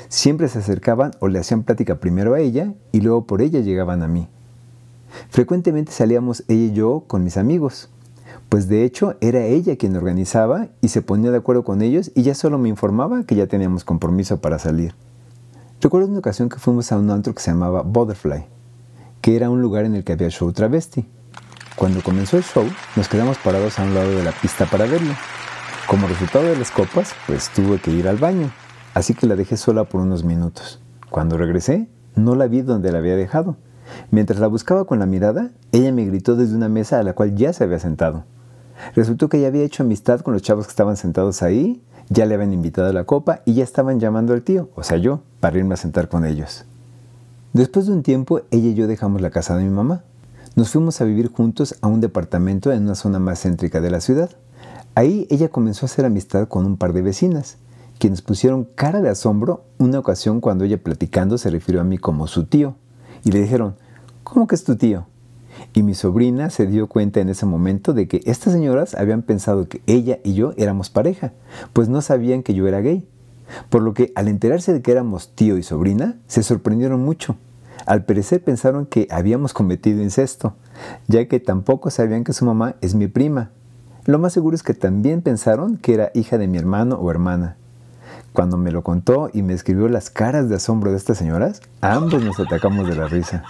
Siempre 0.09 0.49
se 0.49 0.61
acercaban 0.61 1.13
o 1.21 1.29
le 1.29 1.39
hacían 1.39 1.63
plática 1.63 1.97
primero 2.01 2.35
a 2.35 2.41
ella 2.41 2.73
y 2.93 3.01
luego 3.01 3.27
por 3.27 3.43
ella 3.43 3.61
llegaban 3.61 4.03
a 4.03 4.09
mí. 4.09 4.29
Frecuentemente 5.29 5.93
salíamos 5.93 6.45
ella 6.49 6.73
y 6.73 6.73
yo 6.73 7.05
con 7.07 7.25
mis 7.25 7.37
amigos 7.37 7.89
pues 8.49 8.69
de 8.69 8.85
hecho 8.85 9.17
era 9.21 9.45
ella 9.45 9.77
quien 9.77 9.97
organizaba 9.97 10.69
y 10.81 10.89
se 10.89 11.03
ponía 11.03 11.31
de 11.31 11.37
acuerdo 11.37 11.65
con 11.65 11.83
ellos 11.83 12.11
y 12.15 12.23
ya 12.23 12.35
solo 12.35 12.59
me 12.59 12.69
informaba 12.69 13.25
que 13.25 13.35
ya 13.35 13.47
teníamos 13.47 13.85
compromiso 13.85 14.41
para 14.41 14.59
salir. 14.59 14.95
Recuerdo 15.81 16.09
una 16.09 16.19
ocasión 16.19 16.49
que 16.49 16.59
fuimos 16.59 16.91
a 16.91 16.99
un 16.99 17.11
antro 17.11 17.35
que 17.35 17.43
se 17.43 17.51
llamaba 17.51 17.83
Butterfly, 17.83 18.47
que 19.21 19.37
era 19.37 19.51
un 19.51 19.61
lugar 19.61 19.85
en 19.85 19.95
el 19.95 20.05
que 20.05 20.13
había 20.13 20.31
show 20.31 20.53
travesti. 20.53 21.07
Cuando 21.77 22.03
comenzó 22.03 22.37
el 22.37 22.45
show, 22.45 22.65
nos 22.97 23.09
quedamos 23.09 23.39
parados 23.39 23.79
a 23.79 23.85
un 23.85 23.95
lado 23.95 24.11
de 24.11 24.25
la 24.25 24.33
pista 24.33 24.67
para 24.67 24.87
verlo. 24.87 25.15
Como 25.87 26.07
resultado 26.07 26.45
de 26.45 26.57
las 26.57 26.71
copas, 26.71 27.15
pues 27.27 27.51
tuve 27.51 27.79
que 27.79 27.91
ir 27.91 28.09
al 28.09 28.17
baño, 28.17 28.51
así 28.95 29.15
que 29.15 29.27
la 29.27 29.37
dejé 29.37 29.57
sola 29.57 29.85
por 29.85 30.01
unos 30.01 30.25
minutos. 30.25 30.81
Cuando 31.09 31.39
regresé, 31.39 31.89
no 32.15 32.35
la 32.35 32.47
vi 32.47 32.63
donde 32.63 32.93
la 32.93 32.99
había 32.99 33.17
dejado. 33.17 33.57
Mientras 34.11 34.39
la 34.39 34.49
buscaba 34.49 34.85
con 34.85 34.99
la 34.99 35.07
mirada, 35.07 35.51
ella 35.73 35.93
me 35.93 36.05
gritó 36.05 36.37
desde 36.37 36.57
una 36.57 36.69
mesa 36.69 36.99
a 36.99 37.03
la 37.03 37.15
cual 37.15 37.35
ya 37.37 37.53
se 37.53 37.65
había 37.65 37.79
sentado. 37.79 38.25
Resultó 38.95 39.29
que 39.29 39.41
ya 39.41 39.49
había 39.49 39.65
hecho 39.65 39.83
amistad 39.83 40.21
con 40.21 40.35
los 40.35 40.43
chavos 40.43 40.67
que 40.67 40.71
estaban 40.71 40.97
sentados 40.97 41.43
ahí, 41.43 41.83
ya 42.11 42.27
le 42.27 42.35
habían 42.35 42.53
invitado 42.53 42.89
a 42.89 42.93
la 42.93 43.05
copa 43.05 43.41
y 43.45 43.55
ya 43.55 43.65
estaban 43.65 44.01
llamando 44.01 44.35
al 44.35 44.43
tío, 44.43 44.71
o 44.75 44.83
sea 44.83 44.99
yo, 44.99 45.23
para 45.41 45.59
irme 45.59 45.75
a 45.75 45.79
sentar 45.79 46.09
con 46.09 46.25
ellos. 46.25 46.65
Después 47.55 47.87
de 47.87 47.93
un 47.93 48.03
tiempo, 48.03 48.43
ella 48.51 48.69
y 48.69 48.75
yo 48.75 48.87
dejamos 48.87 49.23
la 49.23 49.31
casa 49.31 49.57
de 49.57 49.65
mi 49.65 49.71
mamá. 49.71 50.05
Nos 50.55 50.71
fuimos 50.71 51.01
a 51.01 51.05
vivir 51.05 51.33
juntos 51.33 51.77
a 51.81 51.89
un 51.89 52.01
departamento 52.01 52.73
en 52.73 52.83
una 52.83 52.95
zona 52.95 53.19
más 53.19 53.41
céntrica 53.41 53.81
de 53.81 53.91
la 53.91 54.01
ciudad. 54.01 54.31
Ahí 54.95 55.27
ella 55.31 55.49
comenzó 55.49 55.87
a 55.87 55.89
hacer 55.89 56.05
amistad 56.05 56.47
con 56.47 56.67
un 56.67 56.77
par 56.77 56.93
de 56.93 57.01
vecinas, 57.01 57.57
quienes 57.99 58.21
pusieron 58.21 58.69
cara 58.75 59.01
de 59.01 59.09
asombro 59.09 59.65
una 59.79 59.99
ocasión 59.99 60.41
cuando 60.41 60.65
ella 60.65 60.83
platicando 60.83 61.39
se 61.39 61.51
refirió 61.51 61.81
a 61.81 61.85
mí 61.85 61.97
como 61.97 62.27
su 62.27 62.45
tío, 62.45 62.75
y 63.25 63.33
le 63.33 63.41
dijeron, 63.41 63.77
¿cómo 64.25 64.47
que 64.47 64.55
es 64.55 64.65
tu 64.65 64.77
tío? 64.77 65.07
Y 65.73 65.83
mi 65.83 65.95
sobrina 65.95 66.51
se 66.51 66.67
dio 66.67 66.87
cuenta 66.87 67.21
en 67.21 67.31
ese 67.31 67.47
momento 67.47 67.95
de 67.95 68.09
que 68.09 68.21
estas 68.27 68.53
señoras 68.53 68.95
habían 68.95 69.23
pensado 69.23 69.69
que 69.69 69.81
ella 69.87 70.19
y 70.23 70.35
yo 70.35 70.53
éramos 70.59 70.91
pareja, 70.91 71.33
pues 71.73 71.89
no 71.89 72.03
sabían 72.03 72.43
que 72.43 72.55
yo 72.55 72.69
era 72.69 72.81
gay. 72.81 73.09
Por 73.71 73.83
lo 73.83 73.95
que 73.95 74.13
al 74.15 74.29
enterarse 74.29 74.73
de 74.73 74.83
que 74.83 74.93
éramos 74.93 75.35
tío 75.35 75.59
y 75.59 75.63
sobrina, 75.63 76.17
se 76.27 76.43
sorprendieron 76.43 77.05
mucho. 77.05 77.37
Al 77.87 78.05
parecer 78.05 78.43
pensaron 78.43 78.87
que 78.87 79.09
habíamos 79.11 79.53
cometido 79.53 80.03
incesto, 80.03 80.55
ya 81.07 81.27
que 81.27 81.41
tampoco 81.41 81.91
sabían 81.91 82.25
que 82.25 82.33
su 82.33 82.45
mamá 82.45 82.77
es 82.81 82.95
mi 82.95 83.07
prima. 83.07 83.51
Lo 84.05 84.19
más 84.19 84.33
seguro 84.33 84.55
es 84.55 84.63
que 84.63 84.75
también 84.75 85.23
pensaron 85.23 85.77
que 85.77 85.95
era 85.95 86.11
hija 86.15 86.39
de 86.39 86.49
mi 86.49 86.59
hermano 86.59 86.97
o 86.97 87.11
hermana. 87.11 87.57
Cuando 88.33 88.57
me 88.57 88.71
lo 88.71 88.83
contó 88.83 89.31
y 89.33 89.43
me 89.43 89.55
escribió 89.55 89.89
las 89.89 90.11
caras 90.11 90.49
de 90.49 90.57
asombro 90.57 90.91
de 90.91 90.97
estas 90.97 91.19
señoras, 91.19 91.61
ambos 91.81 92.23
nos 92.23 92.39
atacamos 92.39 92.89
de 92.89 92.95
la 92.95 93.09
risa. 93.09 93.45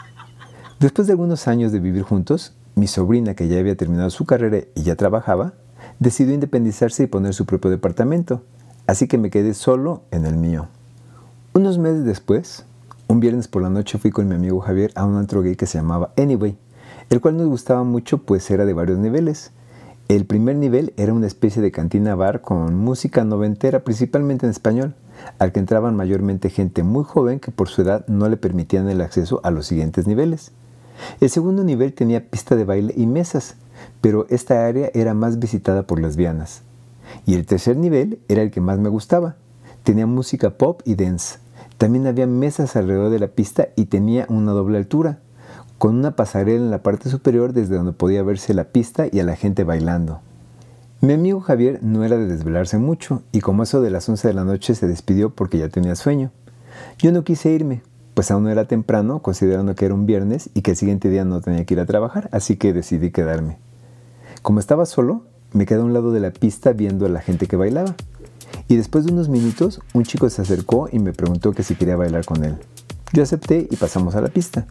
Después 0.80 1.06
de 1.06 1.12
algunos 1.12 1.48
años 1.48 1.72
de 1.72 1.80
vivir 1.80 2.02
juntos, 2.02 2.54
mi 2.74 2.86
sobrina, 2.86 3.34
que 3.34 3.48
ya 3.48 3.58
había 3.58 3.76
terminado 3.76 4.10
su 4.10 4.24
carrera 4.24 4.58
y 4.74 4.82
ya 4.82 4.94
trabajaba, 4.94 5.54
decidió 5.98 6.34
independizarse 6.34 7.02
y 7.02 7.06
poner 7.06 7.34
su 7.34 7.44
propio 7.44 7.70
departamento, 7.70 8.42
así 8.88 9.06
que 9.06 9.18
me 9.18 9.30
quedé 9.30 9.54
solo 9.54 10.02
en 10.10 10.26
el 10.26 10.34
mío. 10.36 10.66
Unos 11.52 11.78
meses 11.78 12.04
después, 12.04 12.64
un 13.06 13.20
viernes 13.20 13.46
por 13.46 13.62
la 13.62 13.68
noche 13.68 13.98
fui 13.98 14.10
con 14.10 14.26
mi 14.26 14.34
amigo 14.34 14.60
Javier 14.60 14.92
a 14.96 15.04
un 15.04 15.16
antro 15.16 15.42
gay 15.42 15.56
que 15.56 15.66
se 15.66 15.78
llamaba 15.78 16.10
Anyway, 16.16 16.56
el 17.10 17.20
cual 17.20 17.36
nos 17.36 17.46
gustaba 17.46 17.84
mucho 17.84 18.18
pues 18.18 18.50
era 18.50 18.64
de 18.64 18.72
varios 18.72 18.98
niveles, 18.98 19.52
El 20.08 20.24
primer 20.24 20.56
nivel 20.56 20.94
era 20.96 21.12
una 21.12 21.26
especie 21.26 21.60
de 21.60 21.70
cantina 21.70 22.14
bar 22.14 22.40
con 22.40 22.74
música 22.74 23.24
noventera, 23.24 23.80
principalmente 23.80 24.46
en 24.46 24.50
español, 24.50 24.94
al 25.38 25.52
que 25.52 25.60
entraban 25.60 25.96
mayormente 25.96 26.48
gente 26.48 26.82
muy 26.82 27.04
joven 27.04 27.40
que 27.40 27.50
por 27.50 27.68
su 27.68 27.82
edad 27.82 28.06
no 28.08 28.26
le 28.30 28.38
permitían 28.38 28.88
el 28.88 29.02
acceso 29.02 29.42
a 29.44 29.50
los 29.50 29.66
siguientes 29.66 30.06
niveles. 30.06 30.52
El 31.20 31.28
segundo 31.28 31.62
nivel 31.62 31.92
tenía 31.92 32.24
pista 32.24 32.56
de 32.56 32.64
baile 32.64 32.94
y 32.96 33.06
mesas, 33.06 33.56
pero 34.00 34.26
esta 34.30 34.66
área 34.66 34.90
era 34.94 35.12
más 35.12 35.38
visitada 35.38 35.82
por 35.82 36.00
lesbianas. 36.00 36.62
Y 37.26 37.34
el 37.34 37.46
tercer 37.46 37.76
nivel 37.76 38.20
era 38.28 38.42
el 38.42 38.50
que 38.50 38.60
más 38.60 38.78
me 38.78 38.88
gustaba. 38.88 39.36
Tenía 39.82 40.06
música 40.06 40.50
pop 40.50 40.82
y 40.84 40.94
dance. 40.94 41.38
También 41.78 42.06
había 42.06 42.26
mesas 42.26 42.76
alrededor 42.76 43.10
de 43.10 43.20
la 43.20 43.28
pista 43.28 43.68
y 43.76 43.86
tenía 43.86 44.26
una 44.28 44.52
doble 44.52 44.78
altura, 44.78 45.20
con 45.78 45.94
una 45.96 46.16
pasarela 46.16 46.64
en 46.64 46.70
la 46.70 46.82
parte 46.82 47.08
superior 47.08 47.52
desde 47.52 47.76
donde 47.76 47.92
podía 47.92 48.22
verse 48.22 48.52
la 48.52 48.64
pista 48.64 49.06
y 49.10 49.20
a 49.20 49.24
la 49.24 49.36
gente 49.36 49.64
bailando. 49.64 50.20
Mi 51.00 51.12
amigo 51.12 51.40
Javier 51.40 51.78
no 51.80 52.02
era 52.02 52.16
de 52.16 52.26
desvelarse 52.26 52.78
mucho 52.78 53.22
y 53.30 53.40
como 53.40 53.62
eso 53.62 53.80
de 53.80 53.90
las 53.90 54.08
11 54.08 54.26
de 54.26 54.34
la 54.34 54.42
noche 54.42 54.74
se 54.74 54.88
despidió 54.88 55.30
porque 55.30 55.58
ya 55.58 55.68
tenía 55.68 55.94
sueño. 55.94 56.32
Yo 56.98 57.12
no 57.12 57.22
quise 57.22 57.52
irme, 57.52 57.82
pues 58.14 58.32
aún 58.32 58.48
era 58.48 58.66
temprano, 58.66 59.22
considerando 59.22 59.76
que 59.76 59.84
era 59.84 59.94
un 59.94 60.06
viernes 60.06 60.50
y 60.54 60.62
que 60.62 60.72
el 60.72 60.76
siguiente 60.76 61.08
día 61.08 61.24
no 61.24 61.40
tenía 61.40 61.64
que 61.64 61.74
ir 61.74 61.80
a 61.80 61.86
trabajar, 61.86 62.28
así 62.32 62.56
que 62.56 62.72
decidí 62.72 63.12
quedarme. 63.12 63.58
Como 64.42 64.58
estaba 64.58 64.86
solo, 64.86 65.22
me 65.52 65.66
quedé 65.66 65.80
a 65.80 65.84
un 65.84 65.92
lado 65.92 66.12
de 66.12 66.20
la 66.20 66.30
pista 66.30 66.72
viendo 66.72 67.06
a 67.06 67.08
la 67.08 67.20
gente 67.20 67.46
que 67.46 67.56
bailaba. 67.56 67.94
Y 68.68 68.76
después 68.76 69.04
de 69.04 69.12
unos 69.12 69.28
minutos, 69.28 69.80
un 69.94 70.04
chico 70.04 70.28
se 70.28 70.42
acercó 70.42 70.88
y 70.92 70.98
me 70.98 71.12
preguntó 71.12 71.52
que 71.52 71.62
si 71.62 71.74
quería 71.74 71.96
bailar 71.96 72.24
con 72.24 72.44
él. 72.44 72.56
Yo 73.12 73.22
acepté 73.22 73.66
y 73.70 73.76
pasamos 73.76 74.14
a 74.14 74.20
la 74.20 74.28
pista. 74.28 74.66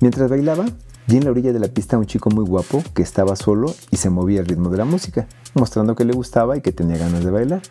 Mientras 0.00 0.30
bailaba, 0.30 0.66
vi 1.08 1.16
en 1.16 1.24
la 1.24 1.30
orilla 1.30 1.52
de 1.52 1.58
la 1.58 1.68
pista 1.68 1.96
a 1.96 1.98
un 1.98 2.06
chico 2.06 2.30
muy 2.30 2.44
guapo 2.44 2.82
que 2.94 3.02
estaba 3.02 3.34
solo 3.34 3.74
y 3.90 3.96
se 3.96 4.10
movía 4.10 4.40
al 4.40 4.46
ritmo 4.46 4.70
de 4.70 4.78
la 4.78 4.84
música, 4.84 5.26
mostrando 5.54 5.96
que 5.96 6.04
le 6.04 6.12
gustaba 6.12 6.56
y 6.56 6.60
que 6.60 6.72
tenía 6.72 6.98
ganas 6.98 7.24
de 7.24 7.30
bailar. 7.30 7.62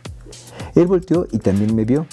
Él 0.75 0.87
volteó 0.87 1.27
y 1.31 1.39
también 1.39 1.75
me 1.75 1.85
vio. 1.85 2.05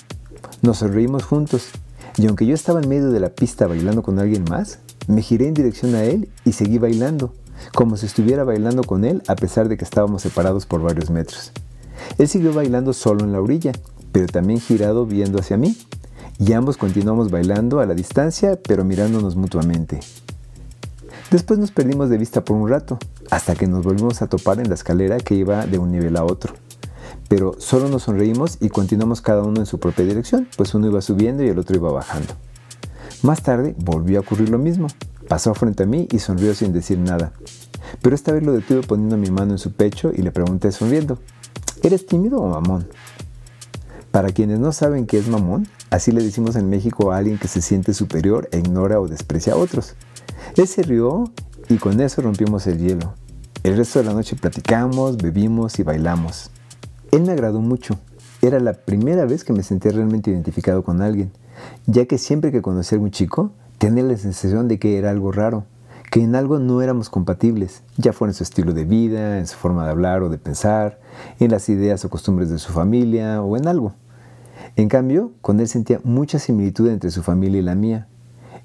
Nos 0.63 0.79
sonreímos 0.79 1.25
juntos 1.25 1.71
y 2.17 2.27
aunque 2.27 2.47
yo 2.47 2.55
estaba 2.55 2.81
en 2.81 2.89
medio 2.89 3.11
de 3.11 3.21
la 3.21 3.31
pista 3.31 3.67
bailando 3.67 4.03
con 4.03 4.19
alguien 4.21 4.45
más, 4.49 4.79
me 5.09 5.21
giré 5.21 5.49
en 5.49 5.55
dirección 5.55 5.95
a 5.95 6.05
él 6.05 6.29
y 6.45 6.53
seguí 6.53 6.79
bailando, 6.79 7.35
como 7.73 7.97
si 7.97 8.07
estuviera 8.07 8.45
bailando 8.45 8.85
con 8.85 9.05
él 9.05 9.23
a 9.29 9.37
pesar 9.37 9.69
de 9.69 9.77
que 9.77 9.85
estábamos 9.85 10.23
separados 10.23 10.67
por 10.67 10.83
varios 10.83 11.11
metros. 11.11 11.53
Él 12.19 12.29
siguió 12.29 12.53
bailando 12.53 12.93
solo 12.93 13.25
en 13.25 13.33
la 13.33 13.41
orilla, 13.41 13.73
pero 14.13 14.27
también 14.27 14.61
girado 14.61 15.07
viendo 15.07 15.39
hacia 15.39 15.57
mí, 15.57 15.77
y 16.39 16.53
ambos 16.53 16.77
continuamos 16.77 17.31
bailando 17.31 17.81
a 17.81 17.87
la 17.87 17.95
distancia, 17.95 18.59
pero 18.67 18.85
mirándonos 18.85 19.37
mutuamente. 19.37 20.01
Después 21.31 21.59
nos 21.59 21.71
perdimos 21.71 22.11
de 22.11 22.19
vista 22.19 22.45
por 22.45 22.57
un 22.57 22.69
rato, 22.69 22.99
hasta 23.31 23.55
que 23.55 23.67
nos 23.67 23.85
volvimos 23.85 24.23
a 24.23 24.27
topar 24.29 24.61
en 24.61 24.69
la 24.69 24.75
escalera 24.75 25.19
que 25.19 25.35
iba 25.35 25.67
de 25.67 25.79
un 25.79 25.91
nivel 25.91 26.17
a 26.17 26.25
otro. 26.25 26.55
Pero 27.29 27.57
solo 27.59 27.89
nos 27.89 28.03
sonreímos 28.03 28.59
y 28.61 28.69
continuamos 28.69 29.21
cada 29.21 29.43
uno 29.43 29.61
en 29.61 29.67
su 29.67 29.79
propia 29.79 30.05
dirección, 30.05 30.49
pues 30.57 30.75
uno 30.75 30.89
iba 30.89 31.01
subiendo 31.01 31.43
y 31.43 31.49
el 31.49 31.59
otro 31.59 31.77
iba 31.77 31.91
bajando. 31.91 32.35
Más 33.23 33.43
tarde 33.43 33.75
volvió 33.79 34.19
a 34.19 34.21
ocurrir 34.21 34.51
lo 34.51 34.59
mismo. 34.59 34.89
Pasó 35.29 35.55
frente 35.55 35.85
a 35.85 35.87
mí 35.87 36.09
y 36.11 36.19
sonrió 36.19 36.55
sin 36.55 36.73
decir 36.73 36.99
nada. 36.99 37.33
Pero 38.03 38.15
esta 38.15 38.33
vez 38.33 38.43
lo 38.43 38.53
detuve 38.53 38.83
poniendo 38.83 39.17
mi 39.17 39.31
mano 39.31 39.53
en 39.53 39.59
su 39.59 39.73
pecho 39.73 40.13
y 40.15 40.23
le 40.23 40.33
pregunté 40.33 40.73
sonriendo, 40.73 41.19
¿eres 41.83 42.07
tímido 42.07 42.41
o 42.41 42.49
mamón? 42.49 42.87
Para 44.11 44.31
quienes 44.31 44.59
no 44.61 44.73
saben 44.73 45.07
qué 45.07 45.19
es 45.19 45.29
mamón, 45.29 45.67
así 45.91 46.13
le 46.13 46.23
decimos 46.23 46.57
en 46.57 46.71
México 46.71 47.11
a 47.11 47.17
alguien 47.17 47.39
que 47.39 47.49
se 47.49 47.63
siente 47.63 47.95
superior 47.95 48.49
e 48.53 48.59
ignora 48.59 49.01
o 49.01 49.09
desprecia 49.09 49.55
a 49.55 49.57
otros. 49.57 49.95
Él 50.57 50.69
se 50.69 50.83
rió 50.83 51.33
y 51.69 51.79
con 51.79 52.01
eso 52.01 52.23
rompimos 52.23 52.67
el 52.67 52.79
hielo. 52.79 53.15
El 53.65 53.77
resto 53.77 53.99
de 53.99 54.05
la 54.05 54.13
noche 54.13 54.37
platicamos, 54.37 55.17
bebimos 55.17 55.79
y 55.79 55.83
bailamos. 55.83 56.51
Él 57.11 57.23
me 57.23 57.33
agradó 57.33 57.61
mucho. 57.61 57.99
Era 58.43 58.61
la 58.61 58.75
primera 58.75 59.25
vez 59.25 59.43
que 59.43 59.55
me 59.55 59.63
sentí 59.63 59.89
realmente 59.89 60.31
identificado 60.31 60.85
con 60.85 61.01
alguien, 61.01 61.33
ya 61.87 62.05
que 62.05 62.19
siempre 62.19 62.53
que 62.53 62.61
conocí 62.61 62.95
a 62.95 62.99
un 62.99 63.11
chico, 63.11 63.53
tenía 63.79 64.05
la 64.05 64.17
sensación 64.17 64.69
de 64.69 64.79
que 64.79 64.99
era 64.99 65.11
algo 65.11 65.33
raro, 65.33 65.65
que 66.11 66.23
en 66.23 66.37
algo 66.37 66.59
no 66.59 66.81
éramos 66.81 67.11
compatibles, 67.11 67.83
ya 67.97 68.13
fuera 68.13 68.31
en 68.31 68.35
su 68.35 68.45
estilo 68.45 68.73
de 68.73 68.85
vida, 68.85 69.39
en 69.39 69.47
su 69.47 69.57
forma 69.57 69.85
de 69.85 69.91
hablar 69.91 70.23
o 70.23 70.29
de 70.29 70.39
pensar, 70.39 71.01
en 71.41 71.51
las 71.51 71.69
ideas 71.69 72.05
o 72.05 72.11
costumbres 72.11 72.51
de 72.51 72.59
su 72.59 72.73
familia 72.73 73.43
o 73.43 73.57
en 73.57 73.67
algo. 73.67 73.95
En 74.77 74.89
cambio, 74.89 75.33
con 75.41 75.61
él 75.61 75.69
sentía 75.69 76.01
mucha 76.05 76.39
similitud 76.39 76.89
entre 76.89 77.11
su 77.11 77.23
familia 77.23 77.61
y 77.61 77.65
la 77.65 77.75
mía, 77.75 78.09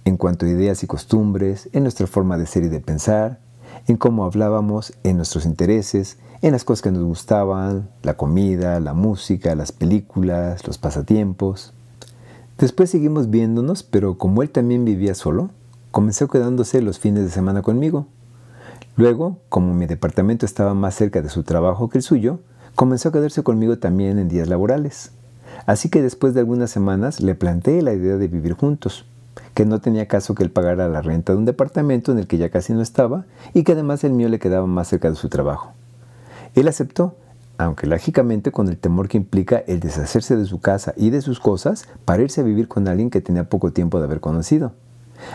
en 0.05 0.17
cuanto 0.17 0.45
a 0.45 0.49
ideas 0.49 0.83
y 0.83 0.87
costumbres, 0.87 1.69
en 1.73 1.83
nuestra 1.83 2.07
forma 2.07 2.37
de 2.37 2.45
ser 2.45 2.63
y 2.63 2.69
de 2.69 2.79
pensar, 2.79 3.39
en 3.87 3.97
cómo 3.97 4.25
hablábamos, 4.25 4.93
en 5.03 5.17
nuestros 5.17 5.45
intereses, 5.45 6.17
en 6.41 6.53
las 6.53 6.63
cosas 6.63 6.83
que 6.83 6.91
nos 6.91 7.03
gustaban, 7.03 7.89
la 8.01 8.15
comida, 8.15 8.79
la 8.79 8.93
música, 8.93 9.55
las 9.55 9.71
películas, 9.71 10.65
los 10.65 10.77
pasatiempos. 10.77 11.73
Después 12.59 12.89
seguimos 12.89 13.29
viéndonos, 13.29 13.83
pero 13.83 14.17
como 14.17 14.43
él 14.43 14.49
también 14.49 14.83
vivía 14.83 15.15
solo, 15.15 15.49
comenzó 15.91 16.27
quedándose 16.27 16.81
los 16.81 16.99
fines 16.99 17.23
de 17.23 17.29
semana 17.29 17.61
conmigo. 17.61 18.05
Luego, 18.97 19.37
como 19.47 19.73
mi 19.73 19.85
departamento 19.85 20.45
estaba 20.45 20.73
más 20.73 20.93
cerca 20.93 21.21
de 21.21 21.29
su 21.29 21.43
trabajo 21.43 21.89
que 21.89 21.99
el 21.99 22.03
suyo, 22.03 22.39
comenzó 22.75 23.07
a 23.07 23.11
quedarse 23.13 23.43
conmigo 23.43 23.79
también 23.79 24.19
en 24.19 24.27
días 24.27 24.49
laborales. 24.49 25.11
Así 25.67 25.87
que 25.87 26.01
después 26.01 26.33
de 26.33 26.41
algunas 26.41 26.69
semanas 26.69 27.21
le 27.21 27.33
planteé 27.33 27.81
la 27.81 27.93
idea 27.93 28.17
de 28.17 28.27
vivir 28.27 28.53
juntos, 28.55 29.05
que 29.53 29.65
no 29.65 29.79
tenía 29.79 30.09
caso 30.09 30.35
que 30.35 30.43
él 30.43 30.51
pagara 30.51 30.89
la 30.89 31.01
renta 31.01 31.31
de 31.31 31.39
un 31.39 31.45
departamento 31.45 32.11
en 32.11 32.19
el 32.19 32.27
que 32.27 32.37
ya 32.37 32.49
casi 32.49 32.73
no 32.73 32.81
estaba 32.81 33.23
y 33.53 33.63
que 33.63 33.71
además 33.71 34.03
el 34.03 34.11
mío 34.11 34.27
le 34.27 34.39
quedaba 34.39 34.67
más 34.67 34.89
cerca 34.89 35.09
de 35.09 35.15
su 35.15 35.29
trabajo. 35.29 35.71
Él 36.55 36.67
aceptó, 36.67 37.15
aunque 37.59 37.87
lógicamente 37.87 38.53
con 38.53 38.69
el 38.69 38.77
temor 38.77 39.09
que 39.09 39.17
implica 39.17 39.57
el 39.67 39.81
deshacerse 39.81 40.37
de 40.37 40.45
su 40.45 40.61
casa 40.61 40.93
y 40.95 41.09
de 41.09 41.21
sus 41.21 41.41
cosas 41.41 41.89
para 42.05 42.23
irse 42.23 42.39
a 42.39 42.45
vivir 42.45 42.69
con 42.69 42.87
alguien 42.87 43.09
que 43.09 43.19
tenía 43.19 43.49
poco 43.49 43.73
tiempo 43.73 43.99
de 43.99 44.05
haber 44.05 44.21
conocido, 44.21 44.71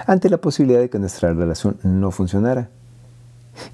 ante 0.07 0.31
la 0.31 0.39
posibilidad 0.39 0.81
de 0.81 0.89
que 0.89 0.99
nuestra 0.99 1.35
relación 1.35 1.77
no 1.83 2.11
funcionara. 2.11 2.71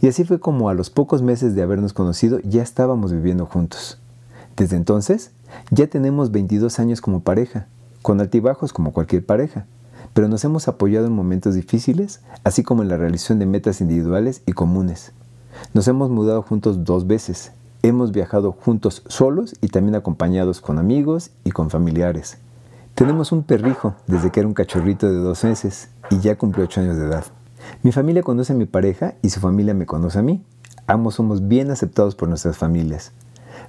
Y 0.00 0.09
así 0.09 0.25
fue 0.25 0.40
como 0.40 0.69
a 0.69 0.75
los 0.75 0.90
pocos 0.90 1.23
meses 1.23 1.54
de 1.54 1.62
habernos 1.62 1.92
conocido 1.92 2.40
ya 2.40 2.61
estábamos 2.61 3.12
viviendo 3.12 3.47
juntos. 3.47 4.00
Desde 4.57 4.76
entonces 4.76 5.30
ya 5.71 5.87
tenemos 5.87 6.33
22 6.33 6.80
años 6.80 7.00
como 7.00 7.21
pareja, 7.21 7.69
con 8.02 8.21
altibajos 8.21 8.73
como 8.73 8.92
cualquier 8.92 9.25
pareja, 9.25 9.66
pero 10.12 10.26
nos 10.26 10.45
hemos 10.45 10.66
apoyado 10.66 11.07
en 11.07 11.12
momentos 11.12 11.54
difíciles, 11.54 12.21
así 12.42 12.64
como 12.64 12.83
en 12.83 12.88
la 12.88 12.97
realización 12.97 13.38
de 13.38 13.47
metas 13.47 13.80
individuales 13.80 14.42
y 14.45 14.54
comunes. 14.54 15.12
Nos 15.73 15.87
hemos 15.87 16.11
mudado 16.11 16.42
juntos 16.42 16.85
dos 16.85 17.07
veces. 17.07 17.52
Hemos 17.82 18.12
viajado 18.12 18.52
juntos 18.52 19.02
solos 19.06 19.56
y 19.62 19.68
también 19.68 19.94
acompañados 19.94 20.60
con 20.60 20.78
amigos 20.78 21.30
y 21.44 21.50
con 21.50 21.70
familiares. 21.70 22.37
Tenemos 22.94 23.32
un 23.32 23.42
perrijo 23.42 23.94
desde 24.06 24.30
que 24.30 24.40
era 24.40 24.46
un 24.46 24.52
cachorrito 24.52 25.10
de 25.10 25.18
dos 25.18 25.44
meses 25.44 25.88
y 26.10 26.18
ya 26.18 26.37
cumplió 26.37 26.66
ocho 26.66 26.82
años 26.82 26.99
de 26.99 27.06
edad. 27.06 27.25
Mi 27.82 27.90
familia 27.90 28.22
conoce 28.22 28.52
a 28.52 28.56
mi 28.56 28.66
pareja 28.66 29.14
y 29.22 29.30
su 29.30 29.40
familia 29.40 29.72
me 29.72 29.87
conoce 29.87 30.18
a 30.18 30.22
mí. 30.22 30.44
Ambos 30.87 31.14
somos 31.14 31.49
bien 31.49 31.70
aceptados 31.70 32.14
por 32.14 32.28
nuestras 32.28 32.58
familias. 32.58 33.12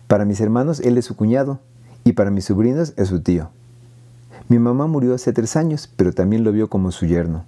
Para 0.07 0.25
mis 0.25 0.41
hermanos 0.41 0.81
él 0.81 0.97
es 0.97 1.05
su 1.05 1.15
cuñado 1.15 1.59
y 2.03 2.11
para 2.11 2.31
mis 2.31 2.43
sobrinos 2.43 2.91
es 2.97 3.07
su 3.07 3.21
tío. 3.21 3.49
Mi 4.49 4.59
mamá 4.59 4.87
murió 4.87 5.15
hace 5.15 5.31
tres 5.31 5.55
años, 5.55 5.89
pero 5.95 6.11
también 6.11 6.43
lo 6.43 6.51
vio 6.51 6.69
como 6.69 6.91
su 6.91 7.05
yerno. 7.05 7.45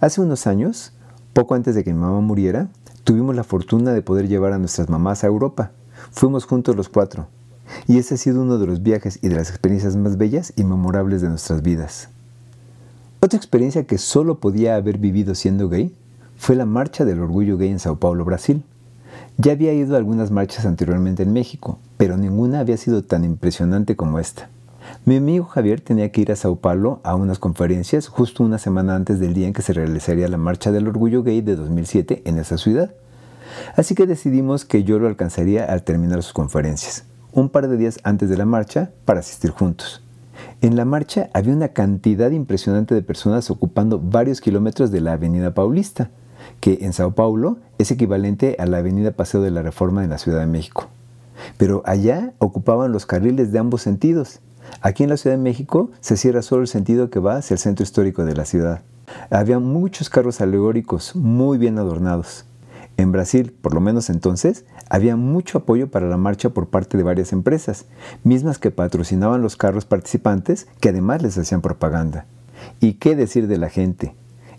Hace 0.00 0.20
unos 0.20 0.46
años, 0.46 0.92
poco 1.32 1.54
antes 1.54 1.74
de 1.74 1.84
que 1.84 1.94
mi 1.94 2.00
mamá 2.00 2.20
muriera, 2.20 2.68
Tuvimos 3.04 3.36
la 3.36 3.44
fortuna 3.44 3.92
de 3.92 4.00
poder 4.00 4.28
llevar 4.28 4.54
a 4.54 4.58
nuestras 4.58 4.88
mamás 4.88 5.24
a 5.24 5.26
Europa. 5.26 5.72
Fuimos 6.10 6.46
juntos 6.46 6.74
los 6.74 6.88
cuatro. 6.88 7.26
Y 7.86 7.98
ese 7.98 8.14
ha 8.14 8.16
sido 8.16 8.40
uno 8.40 8.56
de 8.56 8.66
los 8.66 8.82
viajes 8.82 9.18
y 9.22 9.28
de 9.28 9.36
las 9.36 9.50
experiencias 9.50 9.94
más 9.94 10.16
bellas 10.16 10.54
y 10.56 10.64
memorables 10.64 11.20
de 11.20 11.28
nuestras 11.28 11.60
vidas. 11.60 12.08
Otra 13.20 13.36
experiencia 13.36 13.84
que 13.84 13.98
solo 13.98 14.38
podía 14.38 14.76
haber 14.76 14.96
vivido 14.96 15.34
siendo 15.34 15.68
gay 15.68 15.94
fue 16.38 16.56
la 16.56 16.64
Marcha 16.64 17.04
del 17.04 17.20
Orgullo 17.20 17.58
Gay 17.58 17.70
en 17.70 17.78
Sao 17.78 17.96
Paulo, 17.96 18.24
Brasil. 18.24 18.62
Ya 19.36 19.52
había 19.52 19.74
ido 19.74 19.94
a 19.94 19.98
algunas 19.98 20.30
marchas 20.30 20.64
anteriormente 20.64 21.22
en 21.22 21.32
México, 21.32 21.78
pero 21.98 22.16
ninguna 22.16 22.60
había 22.60 22.78
sido 22.78 23.04
tan 23.04 23.24
impresionante 23.24 23.96
como 23.96 24.18
esta. 24.18 24.48
Mi 25.06 25.16
amigo 25.16 25.44
Javier 25.44 25.82
tenía 25.82 26.10
que 26.10 26.22
ir 26.22 26.32
a 26.32 26.36
Sao 26.36 26.56
Paulo 26.56 27.00
a 27.02 27.14
unas 27.14 27.38
conferencias 27.38 28.08
justo 28.08 28.42
una 28.42 28.56
semana 28.56 28.96
antes 28.96 29.20
del 29.20 29.34
día 29.34 29.46
en 29.46 29.52
que 29.52 29.60
se 29.60 29.74
realizaría 29.74 30.28
la 30.28 30.38
Marcha 30.38 30.72
del 30.72 30.88
Orgullo 30.88 31.22
Gay 31.22 31.42
de 31.42 31.56
2007 31.56 32.22
en 32.24 32.38
esa 32.38 32.56
ciudad. 32.56 32.94
Así 33.76 33.94
que 33.94 34.06
decidimos 34.06 34.64
que 34.64 34.82
yo 34.82 34.98
lo 34.98 35.06
alcanzaría 35.06 35.66
al 35.66 35.82
terminar 35.82 36.22
sus 36.22 36.32
conferencias, 36.32 37.04
un 37.32 37.50
par 37.50 37.68
de 37.68 37.76
días 37.76 38.00
antes 38.02 38.30
de 38.30 38.38
la 38.38 38.46
marcha, 38.46 38.92
para 39.04 39.20
asistir 39.20 39.50
juntos. 39.50 40.02
En 40.62 40.74
la 40.74 40.86
marcha 40.86 41.28
había 41.34 41.52
una 41.52 41.68
cantidad 41.68 42.30
impresionante 42.30 42.94
de 42.94 43.02
personas 43.02 43.50
ocupando 43.50 44.00
varios 44.00 44.40
kilómetros 44.40 44.90
de 44.90 45.02
la 45.02 45.12
Avenida 45.12 45.52
Paulista, 45.52 46.08
que 46.60 46.78
en 46.80 46.94
Sao 46.94 47.14
Paulo 47.14 47.58
es 47.76 47.90
equivalente 47.90 48.56
a 48.58 48.64
la 48.64 48.78
Avenida 48.78 49.10
Paseo 49.10 49.42
de 49.42 49.50
la 49.50 49.60
Reforma 49.60 50.02
en 50.02 50.08
la 50.08 50.18
Ciudad 50.18 50.40
de 50.40 50.46
México. 50.46 50.88
Pero 51.58 51.82
allá 51.84 52.32
ocupaban 52.38 52.90
los 52.90 53.04
carriles 53.04 53.52
de 53.52 53.58
ambos 53.58 53.82
sentidos, 53.82 54.40
Aquí 54.80 55.02
en 55.02 55.10
la 55.10 55.16
Ciudad 55.16 55.36
de 55.36 55.42
México 55.42 55.90
se 56.00 56.16
cierra 56.16 56.42
solo 56.42 56.62
el 56.62 56.68
sentido 56.68 57.10
que 57.10 57.20
va 57.20 57.36
hacia 57.36 57.54
el 57.54 57.58
centro 57.58 57.82
histórico 57.82 58.24
de 58.24 58.34
la 58.34 58.44
ciudad. 58.44 58.82
Había 59.30 59.58
muchos 59.58 60.10
carros 60.10 60.40
alegóricos 60.40 61.14
muy 61.14 61.58
bien 61.58 61.78
adornados. 61.78 62.44
En 62.96 63.10
Brasil, 63.10 63.52
por 63.60 63.74
lo 63.74 63.80
menos 63.80 64.08
entonces, 64.08 64.64
había 64.88 65.16
mucho 65.16 65.58
apoyo 65.58 65.90
para 65.90 66.08
la 66.08 66.16
marcha 66.16 66.50
por 66.50 66.68
parte 66.68 66.96
de 66.96 67.02
varias 67.02 67.32
empresas, 67.32 67.86
mismas 68.22 68.58
que 68.58 68.70
patrocinaban 68.70 69.42
los 69.42 69.56
carros 69.56 69.84
participantes 69.84 70.68
que 70.80 70.90
además 70.90 71.22
les 71.22 71.36
hacían 71.36 71.60
propaganda. 71.60 72.26
¿Y 72.80 72.94
qué 72.94 73.16
decir 73.16 73.48
de 73.48 73.58
la 73.58 73.68
gente? 73.68 74.14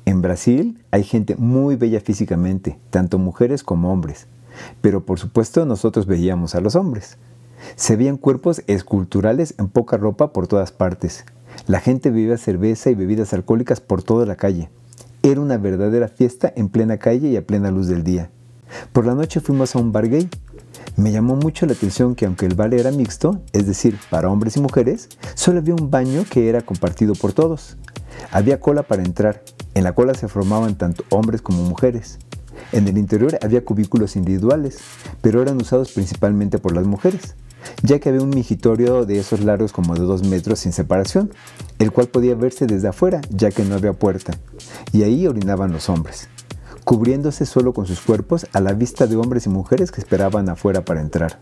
En 0.06 0.22
Brasil 0.22 0.84
hay 0.92 1.04
gente 1.04 1.36
muy 1.38 1.78
bella 1.78 2.02
físicamente, 2.02 2.78
tanto 2.90 3.18
mujeres 3.18 3.64
como 3.64 3.92
hombres, 3.92 4.28
pero 4.82 5.06
por 5.06 5.18
supuesto 5.18 5.66
nosotros 5.66 6.06
veíamos 6.06 6.56
a 6.56 6.62
los 6.62 6.76
hombres. 6.76 7.18
Se 7.76 7.96
veían 7.96 8.18
cuerpos 8.18 8.62
esculturales 8.68 9.56
en 9.58 9.68
poca 9.68 9.98
ropa 9.98 10.32
por 10.32 10.48
todas 10.48 10.72
partes. 10.72 11.26
La 11.68 11.80
gente 11.80 12.10
bebía 12.10 12.38
cerveza 12.38 12.90
y 12.90 12.96
bebidas 12.96 13.34
alcohólicas 13.34 13.82
por 13.82 14.04
toda 14.04 14.26
la 14.26 14.36
calle. 14.36 14.70
Era 15.24 15.42
una 15.42 15.58
verdadera 15.58 16.08
fiesta 16.08 16.52
en 16.56 16.70
plena 16.70 16.98
calle 16.98 17.30
y 17.30 17.38
a 17.38 17.46
plena 17.46 17.72
luz 17.72 17.88
del 17.88 18.04
día. 18.04 18.30
Por 18.94 19.06
la 19.06 19.16
noche 19.16 19.40
fuimos 19.40 19.76
a 19.76 19.80
un 19.80 19.92
bar 19.92 20.10
gay. 20.10 20.30
Me 20.98 21.12
llamó 21.12 21.36
mucho 21.36 21.66
la 21.66 21.74
atención 21.74 22.16
que 22.16 22.26
aunque 22.26 22.46
el 22.46 22.56
bar 22.56 22.74
era 22.74 22.92
mixto, 22.92 23.42
es 23.52 23.66
decir, 23.66 23.98
para 24.10 24.30
hombres 24.30 24.56
y 24.58 24.62
mujeres, 24.62 25.10
solo 25.34 25.60
había 25.60 25.74
un 25.76 25.90
baño 25.90 26.24
que 26.30 26.50
era 26.50 26.62
compartido 26.62 27.14
por 27.16 27.34
todos. 27.34 27.78
Había 28.32 28.60
cola 28.60 28.84
para 28.84 29.04
entrar. 29.04 29.42
En 29.74 29.84
la 29.84 29.94
cola 29.94 30.14
se 30.14 30.28
formaban 30.28 30.76
tanto 30.76 31.04
hombres 31.10 31.42
como 31.42 31.64
mujeres. 31.64 32.20
En 32.72 32.88
el 32.88 32.98
interior 32.98 33.38
había 33.42 33.66
cubículos 33.66 34.16
individuales, 34.16 34.78
pero 35.22 35.42
eran 35.42 35.58
usados 35.58 35.92
principalmente 35.92 36.58
por 36.58 36.74
las 36.74 36.86
mujeres 36.86 37.36
ya 37.84 38.00
que 38.00 38.10
había 38.10 38.22
un 38.22 38.30
migitorio 38.30 39.06
de 39.06 39.20
esos 39.20 39.42
largos 39.42 39.72
como 39.72 39.96
de 39.96 40.02
dos 40.02 40.28
metros 40.28 40.60
sin 40.60 40.74
separación, 40.74 41.32
el 41.80 41.92
cual 41.92 42.08
podía 42.08 42.36
verse 42.36 42.66
desde 42.66 42.88
afuera, 42.88 43.22
ya 43.30 43.52
que 43.52 43.64
no 43.64 43.76
había 43.76 43.94
puerta, 43.94 44.34
y 44.92 45.04
ahí 45.04 45.28
orinaban 45.28 45.72
los 45.72 45.90
hombres, 45.90 46.30
cubriéndose 46.84 47.46
solo 47.46 47.74
con 47.74 47.86
sus 47.86 48.02
cuerpos 48.02 48.48
a 48.54 48.60
la 48.60 48.74
vista 48.74 49.08
de 49.08 49.16
hombres 49.16 49.46
y 49.46 49.50
mujeres 49.50 49.92
que 49.92 50.02
esperaban 50.02 50.50
afuera 50.50 50.86
para 50.86 51.02
entrar. 51.02 51.38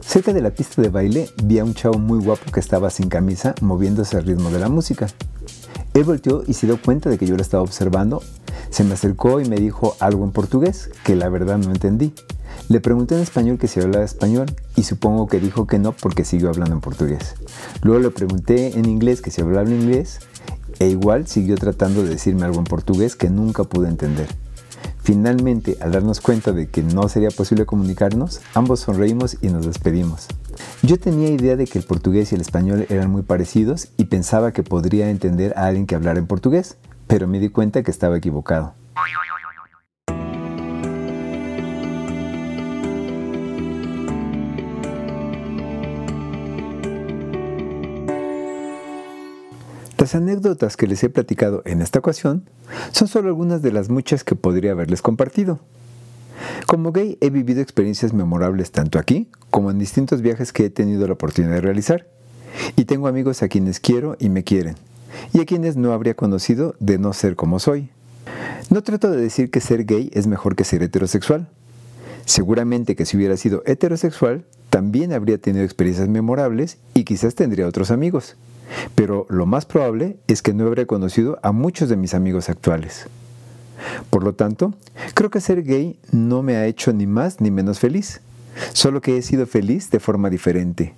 Cerca 0.00 0.32
de 0.32 0.42
la 0.42 0.50
pista 0.50 0.82
de 0.82 0.90
baile 0.90 1.28
vi 1.42 1.58
a 1.58 1.64
un 1.64 1.74
chavo 1.74 1.98
muy 1.98 2.22
guapo 2.22 2.52
que 2.52 2.60
estaba 2.60 2.90
sin 2.90 3.08
camisa 3.08 3.54
moviéndose 3.62 4.16
al 4.16 4.24
ritmo 4.24 4.50
de 4.50 4.58
la 4.58 4.68
música. 4.68 5.06
Él 5.94 6.04
volteó 6.04 6.42
y 6.46 6.52
se 6.54 6.66
dio 6.66 6.80
cuenta 6.80 7.08
de 7.08 7.18
que 7.18 7.26
yo 7.26 7.36
lo 7.36 7.42
estaba 7.42 7.62
observando. 7.62 8.22
Se 8.70 8.84
me 8.84 8.94
acercó 8.94 9.40
y 9.40 9.48
me 9.48 9.56
dijo 9.56 9.96
algo 10.00 10.24
en 10.24 10.32
portugués, 10.32 10.90
que 11.04 11.16
la 11.16 11.28
verdad 11.28 11.56
no 11.58 11.70
entendí. 11.70 12.12
Le 12.68 12.80
pregunté 12.80 13.14
en 13.14 13.20
español 13.20 13.58
que 13.58 13.68
si 13.68 13.80
hablaba 13.80 14.04
español 14.04 14.46
y 14.74 14.84
supongo 14.84 15.26
que 15.26 15.38
dijo 15.38 15.66
que 15.66 15.78
no 15.78 15.92
porque 15.92 16.24
siguió 16.24 16.48
hablando 16.48 16.74
en 16.74 16.80
portugués. 16.80 17.34
Luego 17.82 18.00
le 18.00 18.10
pregunté 18.10 18.78
en 18.78 18.86
inglés 18.86 19.20
que 19.20 19.30
si 19.30 19.42
hablaba 19.42 19.68
inglés 19.68 20.20
e 20.78 20.88
igual 20.88 21.26
siguió 21.26 21.56
tratando 21.56 22.02
de 22.02 22.08
decirme 22.08 22.44
algo 22.44 22.58
en 22.58 22.64
portugués 22.64 23.16
que 23.16 23.28
nunca 23.28 23.64
pude 23.64 23.88
entender. 23.88 24.28
Finalmente, 25.02 25.76
al 25.82 25.92
darnos 25.92 26.22
cuenta 26.22 26.52
de 26.52 26.70
que 26.70 26.82
no 26.82 27.10
sería 27.10 27.28
posible 27.28 27.66
comunicarnos, 27.66 28.40
ambos 28.54 28.80
sonreímos 28.80 29.36
y 29.42 29.48
nos 29.48 29.66
despedimos. 29.66 30.26
Yo 30.82 30.98
tenía 30.98 31.28
idea 31.28 31.56
de 31.56 31.66
que 31.66 31.78
el 31.78 31.84
portugués 31.84 32.32
y 32.32 32.36
el 32.36 32.40
español 32.40 32.86
eran 32.88 33.10
muy 33.10 33.20
parecidos 33.20 33.88
y 33.98 34.06
pensaba 34.06 34.52
que 34.52 34.62
podría 34.62 35.10
entender 35.10 35.52
a 35.58 35.66
alguien 35.66 35.86
que 35.86 35.94
hablara 35.94 36.18
en 36.18 36.26
portugués, 36.26 36.78
pero 37.06 37.28
me 37.28 37.38
di 37.38 37.50
cuenta 37.50 37.82
que 37.82 37.90
estaba 37.90 38.16
equivocado. 38.16 38.72
Las 50.04 50.14
anécdotas 50.14 50.76
que 50.76 50.86
les 50.86 51.02
he 51.02 51.08
platicado 51.08 51.62
en 51.64 51.80
esta 51.80 51.98
ocasión 51.98 52.44
son 52.92 53.08
solo 53.08 53.28
algunas 53.28 53.62
de 53.62 53.72
las 53.72 53.88
muchas 53.88 54.22
que 54.22 54.34
podría 54.34 54.72
haberles 54.72 55.00
compartido. 55.00 55.60
Como 56.66 56.92
gay 56.92 57.16
he 57.22 57.30
vivido 57.30 57.62
experiencias 57.62 58.12
memorables 58.12 58.70
tanto 58.70 58.98
aquí 58.98 59.28
como 59.48 59.70
en 59.70 59.78
distintos 59.78 60.20
viajes 60.20 60.52
que 60.52 60.66
he 60.66 60.68
tenido 60.68 61.06
la 61.06 61.14
oportunidad 61.14 61.54
de 61.54 61.60
realizar. 61.62 62.06
Y 62.76 62.84
tengo 62.84 63.08
amigos 63.08 63.42
a 63.42 63.48
quienes 63.48 63.80
quiero 63.80 64.18
y 64.20 64.28
me 64.28 64.44
quieren, 64.44 64.74
y 65.32 65.40
a 65.40 65.46
quienes 65.46 65.78
no 65.78 65.94
habría 65.94 66.12
conocido 66.12 66.74
de 66.80 66.98
no 66.98 67.14
ser 67.14 67.34
como 67.34 67.58
soy. 67.58 67.88
No 68.68 68.82
trato 68.82 69.10
de 69.10 69.16
decir 69.16 69.50
que 69.50 69.62
ser 69.62 69.86
gay 69.86 70.10
es 70.12 70.26
mejor 70.26 70.54
que 70.54 70.64
ser 70.64 70.82
heterosexual. 70.82 71.48
Seguramente 72.26 72.94
que 72.94 73.06
si 73.06 73.16
hubiera 73.16 73.38
sido 73.38 73.62
heterosexual, 73.64 74.44
también 74.68 75.14
habría 75.14 75.38
tenido 75.38 75.64
experiencias 75.64 76.10
memorables 76.10 76.76
y 76.92 77.04
quizás 77.04 77.34
tendría 77.34 77.66
otros 77.66 77.90
amigos 77.90 78.36
pero 78.94 79.26
lo 79.28 79.46
más 79.46 79.66
probable 79.66 80.16
es 80.26 80.42
que 80.42 80.54
no 80.54 80.66
habré 80.66 80.86
conocido 80.86 81.38
a 81.42 81.52
muchos 81.52 81.88
de 81.88 81.96
mis 81.96 82.14
amigos 82.14 82.48
actuales. 82.48 83.06
Por 84.10 84.22
lo 84.22 84.34
tanto, 84.34 84.74
creo 85.14 85.30
que 85.30 85.40
ser 85.40 85.62
gay 85.62 85.98
no 86.10 86.42
me 86.42 86.56
ha 86.56 86.66
hecho 86.66 86.92
ni 86.92 87.06
más 87.06 87.40
ni 87.40 87.50
menos 87.50 87.78
feliz, 87.78 88.20
solo 88.72 89.00
que 89.00 89.16
he 89.16 89.22
sido 89.22 89.46
feliz 89.46 89.90
de 89.90 90.00
forma 90.00 90.30
diferente. 90.30 90.94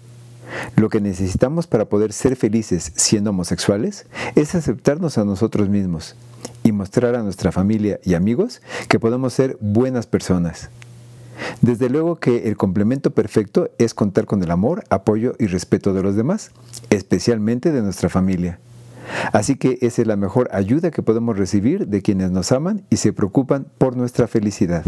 Lo 0.77 0.89
que 0.89 1.01
necesitamos 1.01 1.67
para 1.67 1.87
poder 1.87 2.13
ser 2.13 2.37
felices 2.37 2.93
siendo 2.95 3.31
homosexuales 3.31 4.07
es 4.35 4.55
aceptarnos 4.55 5.19
a 5.19 5.25
nosotros 5.25 5.69
mismos 5.69 6.15
y 6.63 6.73
mostrar 6.73 7.15
a 7.15 7.23
nuestra 7.23 7.53
familia 7.53 7.99
y 8.05 8.15
amigos 8.15 8.63
que 8.89 9.01
podemos 9.01 9.33
ser 9.33 9.57
buenas 9.61 10.07
personas. 10.07 10.71
Desde 11.63 11.89
luego 11.89 12.17
que 12.17 12.49
el 12.49 12.57
complemento 12.57 13.13
perfecto 13.13 13.71
es 13.79 13.95
contar 13.95 14.27
con 14.27 14.43
el 14.43 14.51
amor, 14.51 14.85
apoyo 14.91 15.35
y 15.39 15.47
respeto 15.47 15.95
de 15.95 16.03
los 16.03 16.15
demás, 16.15 16.51
especialmente 16.91 17.73
de 17.73 17.83
nuestra 17.83 18.09
familia. 18.09 18.61
Así 19.33 19.57
que 19.57 19.79
esa 19.81 20.03
es 20.03 20.09
la 20.09 20.17
mejor 20.17 20.49
ayuda 20.53 20.91
que 20.91 21.03
podemos 21.03 21.39
recibir 21.39 21.87
de 21.87 22.03
quienes 22.03 22.31
nos 22.31 22.53
aman 22.53 22.85
y 22.91 22.97
se 22.97 23.13
preocupan 23.13 23.67
por 23.79 23.97
nuestra 23.97 24.27
felicidad. 24.27 24.85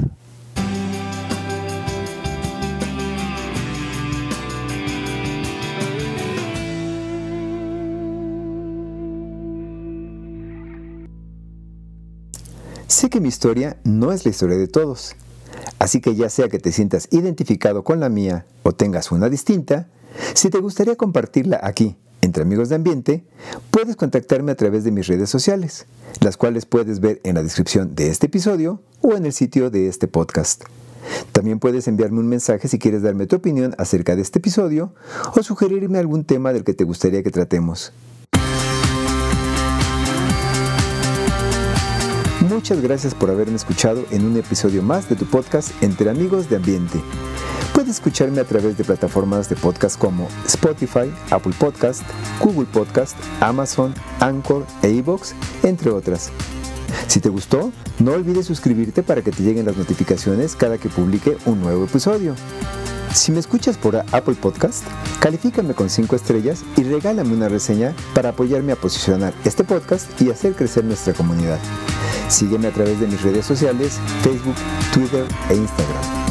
Sé 12.86 13.08
que 13.08 13.20
mi 13.20 13.28
historia 13.28 13.76
no 13.84 14.12
es 14.12 14.24
la 14.24 14.30
historia 14.30 14.56
de 14.56 14.66
todos 14.66 15.14
Así 15.78 16.00
que 16.00 16.14
ya 16.14 16.28
sea 16.28 16.48
que 16.48 16.58
te 16.58 16.72
sientas 16.72 17.08
identificado 17.10 17.84
con 17.84 18.00
la 18.00 18.08
mía 18.08 18.46
o 18.62 18.72
tengas 18.72 19.12
una 19.12 19.28
distinta, 19.28 19.88
si 20.34 20.50
te 20.50 20.58
gustaría 20.58 20.96
compartirla 20.96 21.60
aquí, 21.62 21.96
entre 22.20 22.42
amigos 22.42 22.68
de 22.68 22.74
ambiente, 22.74 23.24
puedes 23.70 23.96
contactarme 23.96 24.52
a 24.52 24.56
través 24.56 24.84
de 24.84 24.90
mis 24.90 25.06
redes 25.06 25.30
sociales, 25.30 25.86
las 26.20 26.36
cuales 26.36 26.66
puedes 26.66 27.00
ver 27.00 27.20
en 27.24 27.36
la 27.36 27.42
descripción 27.42 27.94
de 27.94 28.08
este 28.08 28.26
episodio 28.26 28.82
o 29.00 29.14
en 29.16 29.26
el 29.26 29.32
sitio 29.32 29.70
de 29.70 29.88
este 29.88 30.08
podcast. 30.08 30.64
También 31.32 31.58
puedes 31.58 31.86
enviarme 31.86 32.18
un 32.18 32.28
mensaje 32.28 32.68
si 32.68 32.78
quieres 32.78 33.02
darme 33.02 33.26
tu 33.26 33.36
opinión 33.36 33.74
acerca 33.78 34.16
de 34.16 34.22
este 34.22 34.40
episodio 34.40 34.92
o 35.34 35.42
sugerirme 35.42 35.98
algún 35.98 36.24
tema 36.24 36.52
del 36.52 36.64
que 36.64 36.74
te 36.74 36.84
gustaría 36.84 37.22
que 37.22 37.30
tratemos. 37.30 37.92
Muchas 42.58 42.80
gracias 42.80 43.14
por 43.14 43.30
haberme 43.30 43.54
escuchado 43.54 44.04
en 44.10 44.26
un 44.26 44.36
episodio 44.36 44.82
más 44.82 45.08
de 45.08 45.14
tu 45.14 45.26
podcast 45.26 45.70
Entre 45.80 46.10
Amigos 46.10 46.50
de 46.50 46.56
Ambiente. 46.56 47.00
Puedes 47.72 47.90
escucharme 47.90 48.40
a 48.40 48.44
través 48.44 48.76
de 48.76 48.82
plataformas 48.82 49.48
de 49.48 49.54
podcast 49.54 49.96
como 49.96 50.26
Spotify, 50.44 51.08
Apple 51.30 51.54
Podcast, 51.56 52.02
Google 52.40 52.66
Podcast, 52.66 53.16
Amazon, 53.38 53.94
Anchor 54.18 54.66
e 54.82 54.90
iVoox, 54.90 55.34
entre 55.62 55.92
otras. 55.92 56.32
Si 57.06 57.20
te 57.20 57.28
gustó, 57.28 57.70
no 58.00 58.10
olvides 58.10 58.46
suscribirte 58.46 59.04
para 59.04 59.22
que 59.22 59.30
te 59.30 59.44
lleguen 59.44 59.66
las 59.66 59.76
notificaciones 59.76 60.56
cada 60.56 60.78
que 60.78 60.88
publique 60.88 61.36
un 61.46 61.60
nuevo 61.60 61.84
episodio. 61.84 62.34
Si 63.14 63.30
me 63.30 63.38
escuchas 63.38 63.78
por 63.78 63.94
Apple 63.94 64.34
Podcast, 64.34 64.82
califícame 65.20 65.74
con 65.74 65.90
5 65.90 66.16
estrellas 66.16 66.64
y 66.76 66.82
regálame 66.82 67.34
una 67.34 67.48
reseña 67.48 67.94
para 68.14 68.30
apoyarme 68.30 68.72
a 68.72 68.76
posicionar 68.76 69.32
este 69.44 69.62
podcast 69.62 70.20
y 70.20 70.30
hacer 70.30 70.54
crecer 70.54 70.84
nuestra 70.84 71.14
comunidad. 71.14 71.60
Sígueme 72.28 72.68
a 72.68 72.70
través 72.70 73.00
de 73.00 73.06
mis 73.06 73.22
redes 73.22 73.46
sociales, 73.46 73.98
Facebook, 74.22 74.56
Twitter 74.92 75.24
e 75.50 75.54
Instagram. 75.54 76.27